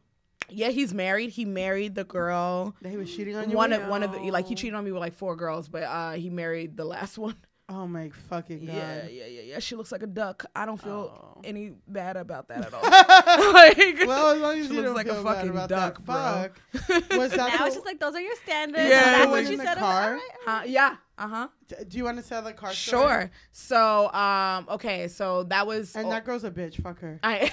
[0.48, 1.30] Yeah, he's married.
[1.30, 2.74] He married the girl.
[2.82, 3.56] That he was cheating on you.
[3.56, 3.80] One with?
[3.82, 6.12] of one of the like he cheated on me with like four girls, but uh,
[6.12, 7.36] he married the last one.
[7.72, 8.74] Oh my fucking god.
[8.74, 9.58] Yeah, yeah, yeah, yeah.
[9.60, 10.44] She looks like a duck.
[10.56, 11.40] I don't feel Oh.
[11.44, 12.82] any bad about that at all.
[13.52, 16.04] like, Well, as long as she you looks like a fucking duck, that.
[16.04, 16.14] bro.
[16.14, 17.10] Fuck.
[17.16, 18.82] Was that Now the- it's just like those are your standards.
[18.88, 19.68] Yeah, that's it's what like you said.
[19.68, 19.92] I'm car.
[19.92, 20.62] Like, all right, Huh?
[20.66, 20.96] Yeah.
[21.16, 21.48] Uh huh.
[21.68, 23.02] D- Do you want to sell the car story?
[23.02, 23.30] Sure.
[23.52, 25.06] So, um, okay.
[25.06, 25.94] So that was.
[25.94, 26.82] And oh, that girl's a bitch.
[26.82, 27.20] Fuck her.
[27.22, 27.52] I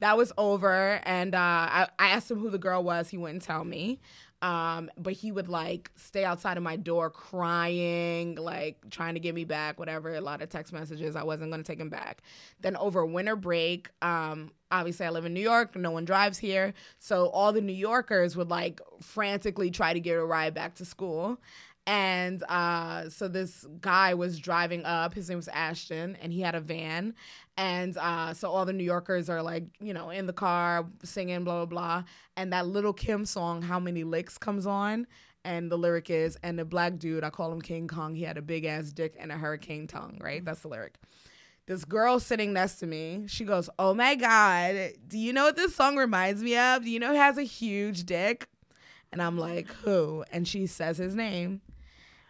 [0.00, 3.08] that was over, and uh, I, I asked him who the girl was.
[3.08, 4.00] He wouldn't tell me.
[4.40, 9.34] Um, but he would like stay outside of my door crying, like trying to get
[9.34, 10.14] me back, whatever.
[10.14, 11.16] A lot of text messages.
[11.16, 12.22] I wasn't gonna take him back.
[12.60, 15.74] Then over winter break, um, obviously I live in New York.
[15.74, 20.16] No one drives here, so all the New Yorkers would like frantically try to get
[20.16, 21.40] a ride back to school.
[21.88, 25.14] And uh, so this guy was driving up.
[25.14, 27.14] His name was Ashton, and he had a van.
[27.56, 31.44] And uh, so all the New Yorkers are like, you know, in the car singing,
[31.44, 32.04] blah, blah, blah.
[32.36, 35.06] And that Lil' Kim song, How Many Licks, comes on.
[35.46, 38.36] And the lyric is, and the black dude, I call him King Kong, he had
[38.36, 40.44] a big ass dick and a hurricane tongue, right?
[40.44, 40.96] That's the lyric.
[41.64, 45.56] This girl sitting next to me, she goes, Oh my God, do you know what
[45.56, 46.82] this song reminds me of?
[46.82, 48.46] Do you know he has a huge dick?
[49.10, 50.22] And I'm like, Who?
[50.30, 51.62] And she says his name.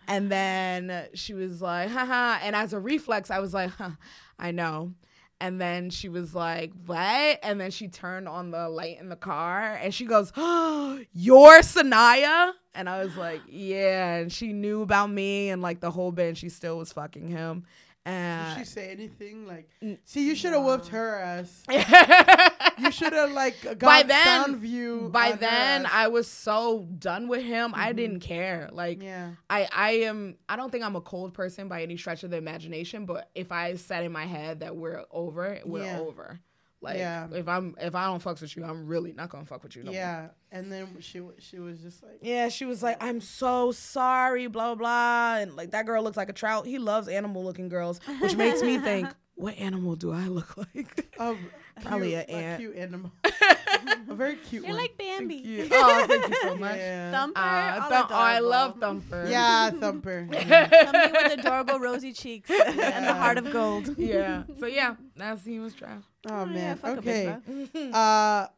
[0.08, 2.38] And then she was like, haha.
[2.42, 3.90] And as a reflex, I was like, huh,
[4.38, 4.94] I know.
[5.40, 7.38] And then she was like, what?
[7.42, 11.60] And then she turned on the light in the car and she goes, oh, you're
[11.60, 12.52] Sanaya?
[12.74, 14.16] And I was like, yeah.
[14.16, 16.28] And she knew about me and like the whole bit.
[16.28, 17.64] And she still was fucking him.
[18.08, 19.46] Did uh, she say anything?
[19.46, 19.70] Like,
[20.04, 21.64] see, you should have whooped her ass.
[22.78, 25.10] You should have like got By then- Soundview.
[25.10, 25.84] by then.
[25.86, 27.72] I was so done with him.
[27.74, 28.28] I didn't mm-hmm.
[28.28, 28.68] care.
[28.72, 29.32] Like Yeah.
[29.50, 32.36] I I am I don't think I'm a cold person by any stretch of the
[32.36, 35.98] imagination, but if I said in my head that we're over, we're Yeah.
[35.98, 36.38] over.
[36.80, 37.26] Like Yeah.
[37.32, 39.82] if I'm if I don't fuck with you, I'm really not gonna fuck with you
[39.82, 39.94] no more.
[40.00, 40.28] yeah.
[40.52, 44.46] And then she w- she was just like, Yeah, she was like, I'm so sorry,
[44.46, 45.36] blah, blah, blah.
[45.42, 46.66] And like, that girl looks like a trout.
[46.66, 51.14] He loves animal looking girls, which makes me think, what animal do I look like?
[51.18, 51.36] oh,
[51.82, 52.60] Probably cute, a ant.
[52.60, 54.80] cute animal, a very cute You're one.
[54.82, 55.36] like Bambi.
[55.36, 56.76] You- Oh, thank you so much.
[56.76, 57.10] yeah.
[57.10, 57.38] Thumper.
[57.40, 59.26] Uh, Thum- oh, I love Thumper.
[59.28, 60.28] yeah, Thumper.
[60.32, 63.96] Something with adorable rosy cheeks and the heart of gold.
[63.98, 64.44] Yeah.
[64.58, 66.02] So, yeah, that's he was trash.
[66.30, 66.76] Oh yeah, man.
[66.78, 67.36] fuck a okay.
[67.48, 68.48] bitch, Uh,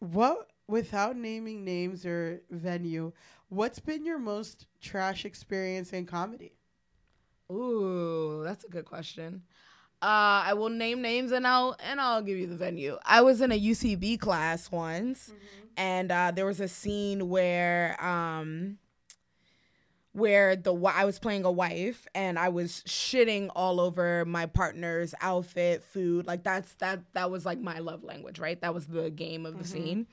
[0.00, 3.12] what without naming names or venue,
[3.48, 6.52] what's been your most trash experience in comedy?
[7.50, 9.42] Ooh, that's a good question.
[10.02, 12.98] Uh, I will name names and I'll and I'll give you the venue.
[13.04, 15.32] I was in a UCB class once,
[15.76, 18.78] and uh, there was a scene where um,
[20.12, 25.14] where the I was playing a wife and I was shitting all over my partner's
[25.20, 26.26] outfit, food.
[26.26, 28.60] Like that's that that was like my love language, right?
[28.60, 30.06] That was the game of the scene.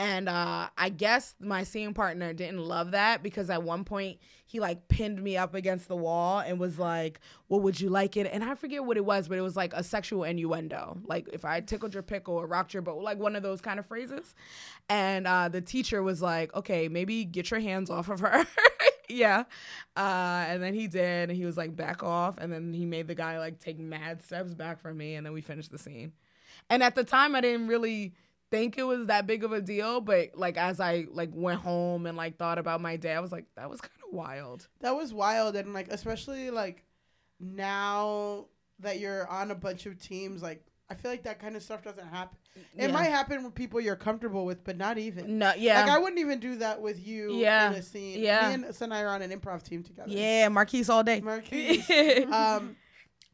[0.00, 4.58] And uh, I guess my scene partner didn't love that because at one point he
[4.58, 7.20] like pinned me up against the wall and was like,
[7.50, 9.74] "Well, would you like it?" And I forget what it was, but it was like
[9.74, 13.36] a sexual innuendo, like if I tickled your pickle or rocked your boat, like one
[13.36, 14.34] of those kind of phrases.
[14.88, 18.46] And uh, the teacher was like, "Okay, maybe get your hands off of her."
[19.10, 19.44] yeah.
[19.98, 23.06] Uh, and then he did, and he was like, "Back off," and then he made
[23.06, 26.12] the guy like take mad steps back from me, and then we finished the scene.
[26.70, 28.14] And at the time, I didn't really
[28.50, 32.06] think it was that big of a deal, but like as I like went home
[32.06, 34.66] and like thought about my day, I was like, that was kind of wild.
[34.80, 36.84] That was wild, and like especially like
[37.38, 38.46] now
[38.80, 41.82] that you're on a bunch of teams, like I feel like that kind of stuff
[41.84, 42.36] doesn't happen.
[42.76, 42.92] It Yeah.
[42.92, 45.38] might happen with people you're comfortable with, but not even.
[45.38, 48.18] No, yeah, Like I wouldn't even do that with you Yeah, in a scene.
[48.20, 48.48] yeah.
[48.48, 50.10] Me and Sanai are on an improv team together.
[50.10, 51.20] yeah, Marquise all day.
[51.20, 51.88] Marquise.
[52.32, 52.74] um,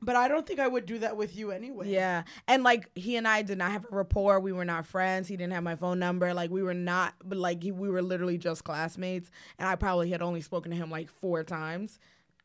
[0.02, 1.88] but I don't think I would do that with you anyway.
[1.90, 2.24] Yeah.
[2.46, 4.40] And like he and I did not have a rapport.
[4.40, 5.28] We were not friends.
[5.28, 6.32] He didn't have my phone number.
[6.34, 10.10] Like we were not but like he, we were literally just classmates and I probably
[10.10, 11.98] had only spoken to him like four times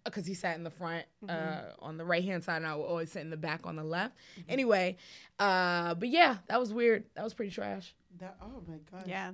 [0.04, 2.86] because he sat in the front uh on the right hand side and I would
[2.86, 4.16] always sit in the back on the left.
[4.48, 4.98] Anyway,
[5.38, 7.04] uh but yeah, that was weird.
[7.16, 7.94] That was pretty trash.
[8.20, 9.08] That, oh my god.
[9.08, 9.32] Yeah.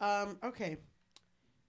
[0.00, 0.38] Um.
[0.42, 0.76] Okay.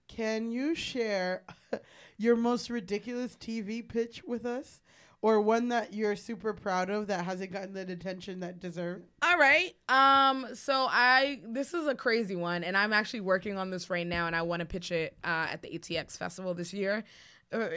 [0.08, 1.42] Can you share
[2.18, 4.80] your most ridiculous TV pitch with us,
[5.22, 9.04] or one that you're super proud of that hasn't gotten the attention that deserved?
[9.22, 9.74] All right.
[9.88, 10.48] Um.
[10.54, 14.26] So I this is a crazy one, and I'm actually working on this right now,
[14.26, 17.04] and I want to pitch it uh, at the ATX festival this year.
[17.52, 17.68] Uh,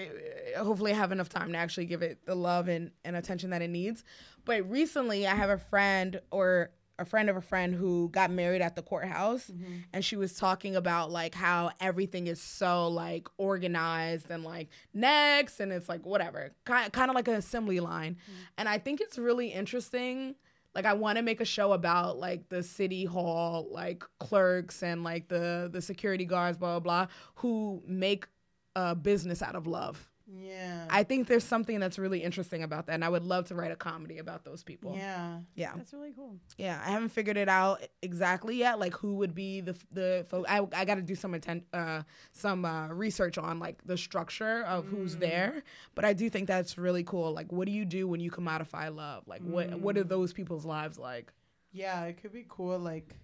[0.58, 3.62] hopefully, I have enough time to actually give it the love and, and attention that
[3.62, 4.04] it needs.
[4.46, 8.62] But recently, I have a friend or a friend of a friend who got married
[8.62, 9.78] at the courthouse, mm-hmm.
[9.94, 15.60] and she was talking about like how everything is so like organized and like next,
[15.60, 18.14] and it's like whatever, kind kind of like an assembly line.
[18.14, 18.42] Mm-hmm.
[18.58, 20.36] And I think it's really interesting
[20.76, 25.04] like I want to make a show about like the city hall like clerks and
[25.04, 28.28] like the the security guards blah blah blah who make
[28.76, 30.12] a business out of love.
[30.28, 30.88] Yeah.
[30.90, 33.72] I think there's something that's really interesting about that and I would love to write
[33.72, 34.96] a comedy about those people.
[34.96, 35.40] yeah.
[35.56, 35.74] Yeah.
[35.76, 36.38] That's really cool.
[36.58, 40.46] Yeah, I haven't figured it out exactly yet like who would be the the fo-
[40.48, 42.02] I I got to do some atten- uh
[42.32, 45.64] some uh research on like the structure of who's there,
[45.94, 47.32] but I do think that's really cool.
[47.34, 49.28] Like what do you do when you commodify love?
[49.28, 51.32] Like what what are those people's lives like?
[51.72, 52.04] Yeah.
[52.06, 53.16] It could be cool, like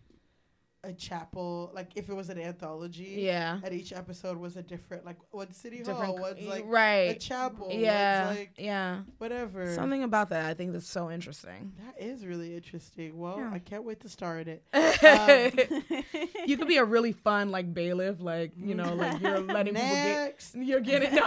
[0.83, 3.17] a chapel, like if it was an anthology.
[3.19, 3.59] Yeah.
[3.63, 7.19] And each episode was a different, like one city different hall, one's like right a
[7.19, 9.73] chapel, one's yeah like yeah whatever.
[9.75, 13.17] something about that i think that's so interesting That is really interesting.
[13.17, 13.51] Well, Yeah.
[13.53, 14.63] I can't wait to start it.
[15.01, 16.03] Um,
[16.45, 19.89] you could be a really fun like bailiff like you know like you're letting people
[19.89, 21.25] get you're getting no,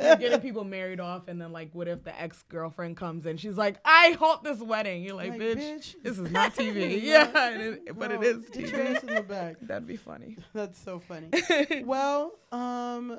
[0.00, 3.56] you're getting people married off and then like what if the ex-girlfriend comes in she's
[3.56, 5.94] like i halt this wedding you're like, Like, bitch, bitch.
[6.02, 7.30] this is not tv Yeah.
[7.34, 8.81] yeah it- but it Bro, is Get your TV.
[8.86, 9.56] In the back.
[9.62, 11.28] that'd be funny That's so funny.
[11.84, 13.18] well, um,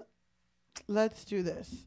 [0.88, 1.86] let's do this.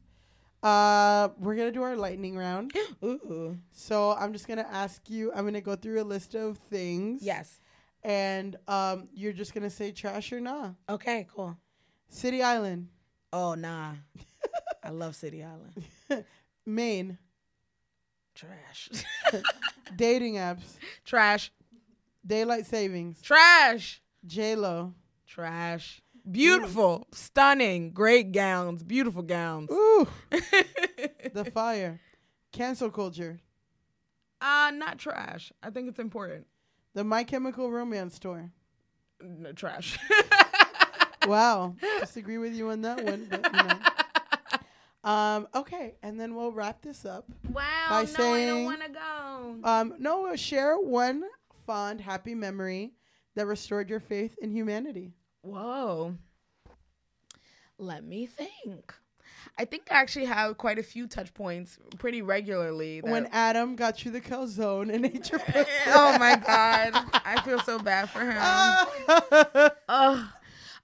[0.63, 2.71] Uh, we're gonna do our lightning round.
[3.03, 5.31] ooh So I'm just gonna ask you.
[5.33, 7.21] I'm gonna go through a list of things.
[7.21, 7.59] yes
[8.03, 10.71] And um, you're just gonna say trash or nah.
[10.89, 11.57] okay cool
[12.09, 12.87] City Island,
[13.33, 13.91] oh nah
[14.83, 15.73] i love city island
[16.65, 17.17] Maine,
[18.35, 18.89] trash
[19.95, 21.51] dating apps, trash
[22.27, 24.93] daylight savings, trash J Lo.
[25.25, 26.01] Trash.
[26.29, 29.71] Beautiful, stunning, great gowns, beautiful gowns.
[29.71, 32.01] Ooh, the fire,
[32.51, 33.39] cancel culture,
[34.41, 35.53] uh, not trash.
[35.63, 36.45] I think it's important.
[36.93, 38.51] the My Chemical Romance store.
[39.21, 39.97] No, trash.
[41.25, 45.11] Wow, disagree with you on that one, but you know.
[45.11, 47.25] Um, okay, and then we'll wrap this up.
[47.51, 49.55] wow, By no, I saying- don't want to go.
[49.69, 51.23] Um, no, we'll share one
[51.67, 52.93] fond, happy memory
[53.35, 55.13] that restored your faith in humanity?
[55.41, 56.15] Whoa.
[57.77, 58.93] Let me think.
[59.59, 63.01] I think I actually have quite a few touch points pretty regularly.
[63.01, 65.69] that- When Adam got you the calzone and ate your pussy.
[65.87, 66.91] oh my god,
[67.25, 68.37] I feel so bad for him.
[68.39, 69.71] Ah.
[69.89, 70.25] Ugh.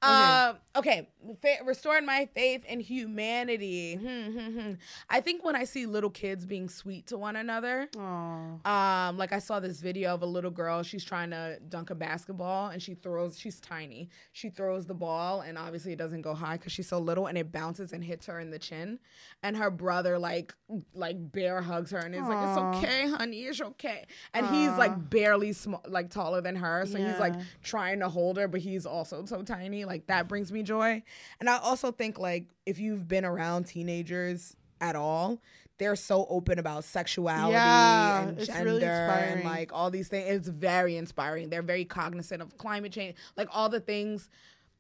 [0.06, 1.08] Uh, okay,
[1.42, 3.96] Fa- restoring my faith in humanity.
[3.96, 4.72] Hmm, hmm, hmm.
[5.10, 9.08] I think when I see little kids being sweet to one another, Aw.
[9.10, 10.84] um, like I saw this video of a little girl.
[10.84, 13.40] She's trying to dunk a basketball, and she throws.
[13.40, 14.10] She's tiny.
[14.32, 17.38] She throws the ball, and obviously it doesn't go high because she's so little, and
[17.38, 19.00] it bounces and hits her in the chin.
[19.44, 20.54] And her brother like
[20.94, 23.44] like bear hugs her, and is like, "It's okay, honey.
[23.44, 28.00] It's okay." And he's like barely small, like taller than her, so he's like trying
[28.00, 29.86] to hold her, but he's also so tiny.
[29.86, 31.04] Like that brings me joy.
[31.40, 35.40] And I also think like if you've been around teenagers at all,
[35.80, 40.30] they're so open about sexuality Yeah, and gender really and like all these things.
[40.30, 41.50] It's very inspiring.
[41.50, 44.30] They're very cognizant of climate change, like all the things.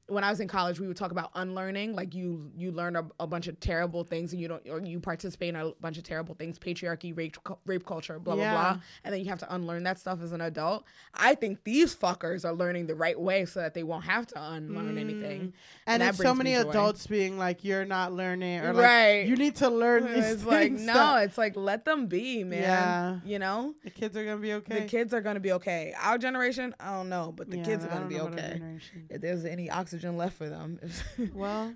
[0.08, 1.96] When I was in college, we would talk about unlearning.
[1.96, 5.00] Like you, you learn a, a bunch of terrible things, and you don't, or you
[5.00, 8.54] participate in a bunch of terrible things: patriarchy, rape, rape culture, blah blah Yeah.
[8.54, 8.82] blah.
[9.06, 10.84] And then you have to unlearn that stuff as an adult.
[11.14, 14.42] I think these fuckers are learning the right way so that they won't have to
[14.52, 15.42] unlearn anything.
[15.42, 15.54] Mm.
[15.88, 19.26] and it's so many adults being like, "You're not learning," or like, Right.
[19.26, 22.62] "You need to learn these It's like no, that it's like let them be, man.
[22.62, 23.20] Yeah.
[23.24, 24.82] You know, the kids are gonna be okay.
[24.82, 25.94] the kids are gonna be okay.
[26.02, 28.46] Our generation, I don't know, but the Yeah, kids are gonna be know about our
[28.50, 28.80] okay.
[29.10, 30.80] If there's any oxygen left for them.
[31.34, 31.74] Well,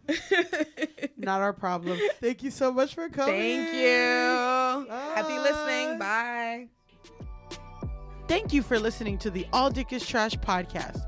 [1.18, 2.00] not our problem.
[2.20, 3.36] Thank you so much for coming.
[3.36, 4.88] Thank you.
[5.16, 6.00] Happy listening.
[6.00, 6.68] Bye.
[8.28, 11.02] Thank you for listening to the All Dick is Trash podcast.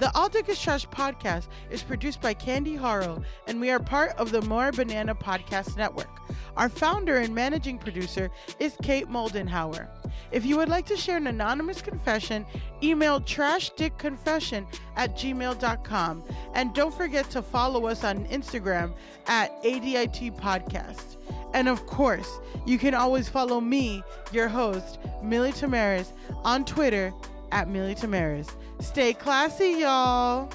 [0.00, 4.42] The Dick Trash podcast is produced by Candy Harrow, and we are part of the
[4.42, 6.08] More Banana Podcast Network.
[6.56, 9.88] Our founder and managing producer is Kate Moldenhauer.
[10.32, 12.44] If you would like to share an anonymous confession,
[12.82, 14.66] email trashdickconfession
[14.96, 16.24] at gmail.com.
[16.54, 18.94] And don't forget to follow us on Instagram
[19.28, 21.16] at ADIT Podcast.
[21.54, 27.12] And of course, you can always follow me, your host, Milly Tamarez, on Twitter
[27.52, 28.50] at Milly Tamarez.
[28.80, 30.48] Stay classy, y'all.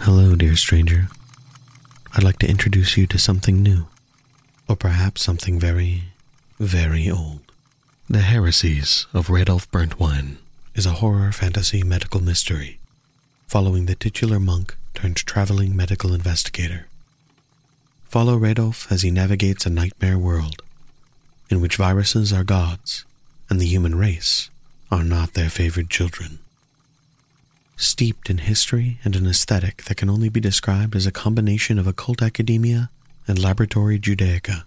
[0.00, 1.08] Hello, dear stranger.
[2.14, 3.86] I'd like to introduce you to something new,
[4.68, 6.04] or perhaps something very,
[6.58, 7.40] very old.
[8.08, 10.36] The Heresies of Radolf Burntwine
[10.74, 12.78] is a horror fantasy medical mystery
[13.48, 16.88] following the titular monk turned traveling medical investigator.
[18.08, 20.62] Follow Radolf as he navigates a nightmare world
[21.48, 23.04] in which viruses are gods
[23.48, 24.50] and the human race
[24.90, 26.38] are not their favored children.
[27.76, 31.86] Steeped in history and an aesthetic that can only be described as a combination of
[31.86, 32.88] occult academia
[33.28, 34.64] and laboratory Judaica,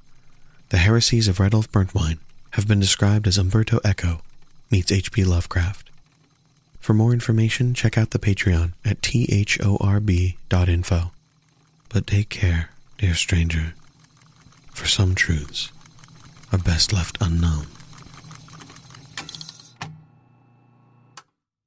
[0.70, 2.20] the heresies of Radolf Burntwine
[2.52, 4.22] have been described as Umberto Eco
[4.70, 5.24] meets H.P.
[5.24, 5.89] Lovecraft.
[6.80, 11.12] For more information, check out the Patreon at thorb.info.
[11.90, 13.74] But take care, dear stranger,
[14.74, 15.72] for some truths
[16.52, 17.68] are best left unknown.